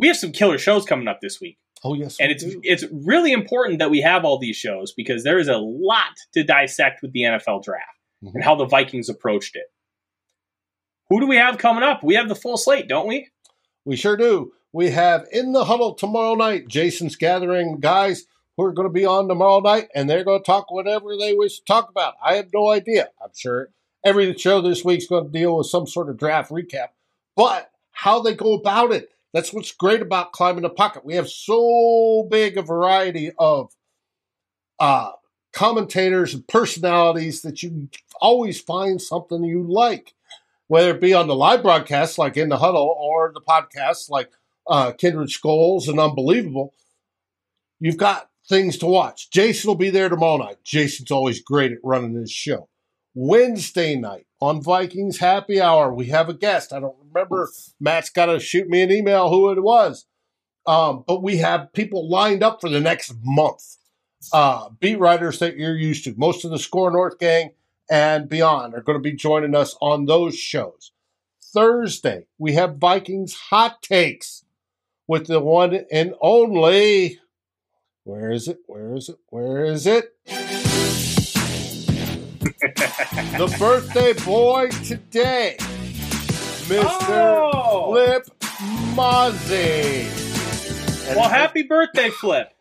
[0.00, 2.16] we have some killer shows coming up this week, Oh, yes.
[2.18, 2.60] and it's do.
[2.64, 6.42] it's really important that we have all these shows because there is a lot to
[6.42, 7.84] dissect with the NFL draft
[8.24, 8.34] Mhm.
[8.34, 9.70] and how the Vikings approached it.
[11.08, 12.02] Who do we have coming up?
[12.02, 13.28] We have the full slate, don't we?
[13.84, 14.52] We sure do.
[14.72, 16.68] We have in the huddle tomorrow night.
[16.68, 18.26] Jason's gathering guys
[18.56, 21.34] who are going to be on tomorrow night, and they're going to talk whatever they
[21.34, 22.14] wish to talk about.
[22.22, 23.08] I have no idea.
[23.22, 23.70] I'm sure
[24.04, 26.88] every show this week's going to deal with some sort of draft recap,
[27.34, 29.10] but how they go about it.
[29.32, 31.04] That's what's great about climbing the pocket.
[31.04, 33.72] We have so big a variety of
[34.78, 35.12] uh,
[35.52, 37.88] commentators and personalities that you
[38.20, 40.14] always find something you like,
[40.66, 44.30] whether it be on the live broadcast like in the huddle or the podcasts like
[44.66, 46.74] uh, Kindred Skulls and Unbelievable.
[47.78, 49.30] You've got things to watch.
[49.30, 50.58] Jason will be there tomorrow night.
[50.64, 52.68] Jason's always great at running his show.
[53.14, 56.72] Wednesday night on Vikings Happy Hour, we have a guest.
[56.72, 57.48] I don't remember.
[57.78, 60.06] Matt's got to shoot me an email who it was.
[60.66, 63.76] Um, but we have people lined up for the next month.
[64.32, 66.14] Uh, beat writers that you're used to.
[66.16, 67.52] Most of the SKOR North gang
[67.90, 70.92] and beyond are going to be joining us on those shows.
[71.42, 74.44] Thursday, we have Vikings Hot Takes
[75.08, 77.18] with the one and only.
[78.04, 78.58] Where is it?
[78.66, 79.16] Where is it?
[79.28, 80.14] Where is it?
[82.76, 87.50] The birthday boy today, Mr.
[87.52, 87.90] Oh!
[87.92, 88.26] Flip
[88.94, 90.06] Mozzie.
[91.08, 92.52] And, Well, happy birthday, Flip!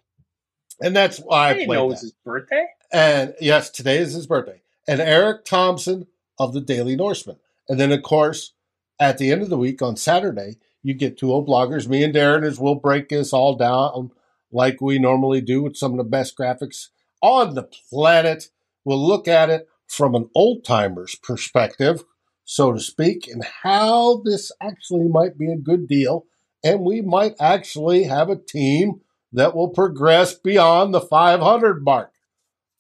[0.82, 2.66] and that's why I I, know it was his birthday.
[2.92, 4.62] And yes, today is his birthday.
[4.88, 6.08] And Eric Thompson
[6.40, 7.38] of the Daily Norseman.
[7.68, 8.54] And then, of course,
[9.00, 12.16] at the end of the week on Saturday, you get two old bloggers, me and
[12.16, 14.12] Darren, as we'll break this all down
[14.52, 16.88] like we normally do with some of the best graphics
[17.22, 18.50] on the planet.
[18.84, 22.04] We'll look at it from an old timer's perspective,
[22.46, 26.26] so to speak, and how this actually might be a good deal.
[26.64, 29.02] And we might actually have a team
[29.34, 32.12] that will progress beyond the 500 mark.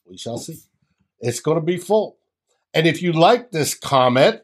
[0.05, 0.59] We shall see.
[1.19, 2.17] It's going to be full.
[2.73, 4.41] And if you like this comment,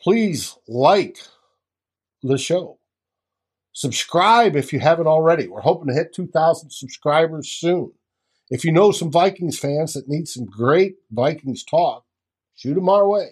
[0.00, 1.18] please like
[2.22, 2.78] the show.
[3.72, 5.48] Subscribe if you haven't already.
[5.48, 7.92] We're hoping to hit 2,000 subscribers soon.
[8.52, 12.04] If you know some Vikings fans that need some great Vikings talk,
[12.54, 13.30] shoot them our way.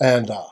[0.00, 0.46] And uh,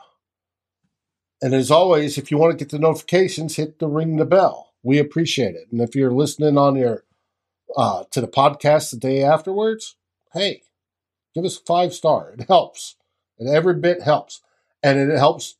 [1.41, 4.73] and as always, if you want to get the notifications, hit the ring the bell.
[4.83, 5.67] We appreciate it.
[5.71, 7.03] And if you're listening on your
[7.75, 9.95] uh, to the podcast the day afterwards,
[10.33, 10.61] hey,
[11.33, 12.33] give us a five star.
[12.37, 12.95] It helps,
[13.39, 14.41] and every bit helps,
[14.83, 15.55] and it helps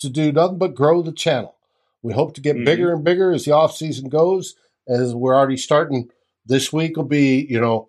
[0.00, 1.56] to do nothing but grow the channel.
[2.00, 2.64] We hope to get Mhm.
[2.64, 4.56] bigger and bigger as the off season goes.
[4.88, 6.10] As we're already starting,
[6.46, 7.88] this week will be you know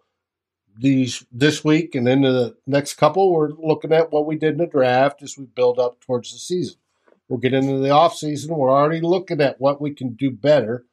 [0.78, 3.32] these this week and into the next couple.
[3.32, 6.40] We're looking at what we did in the draft as we build up towards the
[6.40, 6.78] season.
[7.30, 8.56] We'll get into the off season.
[8.56, 10.86] We're already looking at what we can do better,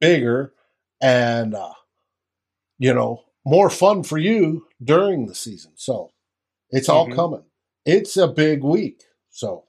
[0.00, 0.52] bigger,
[1.00, 1.74] and uh,
[2.78, 5.72] you know more fun for you during the season.
[5.76, 6.12] So
[6.70, 7.14] it's all Mhm.
[7.14, 7.44] coming.
[7.84, 9.02] It's a big week.
[9.30, 9.66] So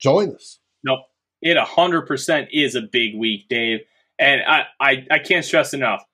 [0.00, 0.58] join us.
[0.84, 1.04] No,
[1.40, 3.80] it hundred percent is a big week, Dave.
[4.18, 6.04] And I, I, I can't stress enough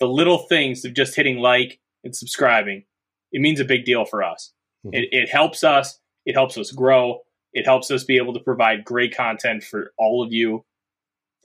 [0.00, 2.84] the little things of just hitting like and subscribing.
[3.32, 4.52] It means a big deal for us.
[4.84, 4.94] Mhm.
[4.94, 6.00] It, it helps us.
[6.24, 7.22] It helps us grow.
[7.52, 10.64] It helps us be able to provide great content for all of you.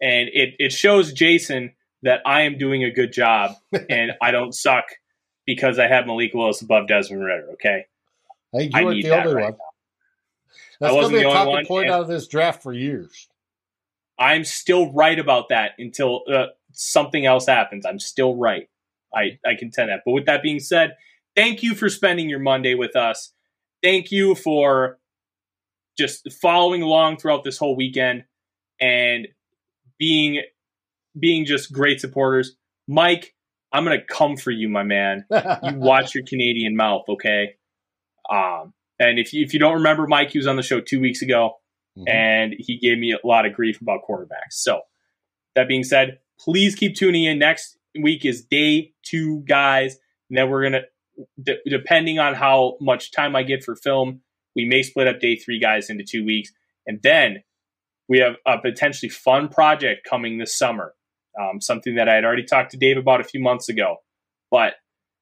[0.02, 1.74] And it, it shows Jason
[2.04, 3.56] that I am doing a good job
[3.90, 4.86] and I don't suck
[5.46, 7.48] because I have Malik Willis above Desmond Ridder.
[7.54, 7.86] Okay,
[8.54, 9.52] hey, you I weren't the only right one.
[9.54, 9.58] Now.
[10.80, 13.28] That's going to be a talking point out of this draft for years.
[14.20, 17.86] I'm still right about that until uh, something else happens.
[17.86, 18.70] I'm still right.
[19.14, 20.02] I, I contend that.
[20.06, 20.96] But with that being said,
[21.36, 23.32] thank you for spending your Monday with us.
[23.82, 25.00] Thank you for
[25.98, 28.24] just following along throughout this whole weekend
[28.80, 29.28] and
[30.00, 30.42] being
[31.18, 32.56] being just great supporters.
[32.88, 33.36] Mike,
[33.72, 35.26] I'm gonna come for you, my man.
[35.32, 37.56] you watch your Canadian mouth, okay?
[38.30, 41.00] Um, and if you if you don't remember, Mike, he was on the show two
[41.00, 41.58] weeks ago,
[41.98, 42.08] mm-hmm.
[42.08, 44.52] and he gave me a lot of grief about quarterbacks.
[44.52, 44.82] So
[45.56, 47.40] that being said, please keep tuning in.
[47.40, 49.98] Next week is day two, guys.
[50.30, 50.82] And then we're gonna,
[51.42, 54.22] d- depending on how much time I get for film,
[54.56, 56.52] we may split up day three, guys, into two weeks,
[56.86, 57.44] and then
[58.08, 60.94] we have a potentially fun project coming this summer.
[61.40, 63.98] Um, something that I had already talked to Dave about a few months ago,
[64.52, 64.76] but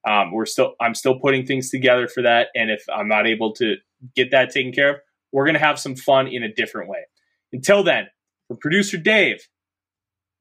[0.06, 2.48] um, we're still I'm still putting things together for that.
[2.54, 3.76] And if I'm not able to
[4.14, 4.96] get that taken care of,
[5.32, 7.06] we're gonna have some fun in a different way.
[7.52, 8.08] Until then,
[8.48, 9.48] from producer Dave,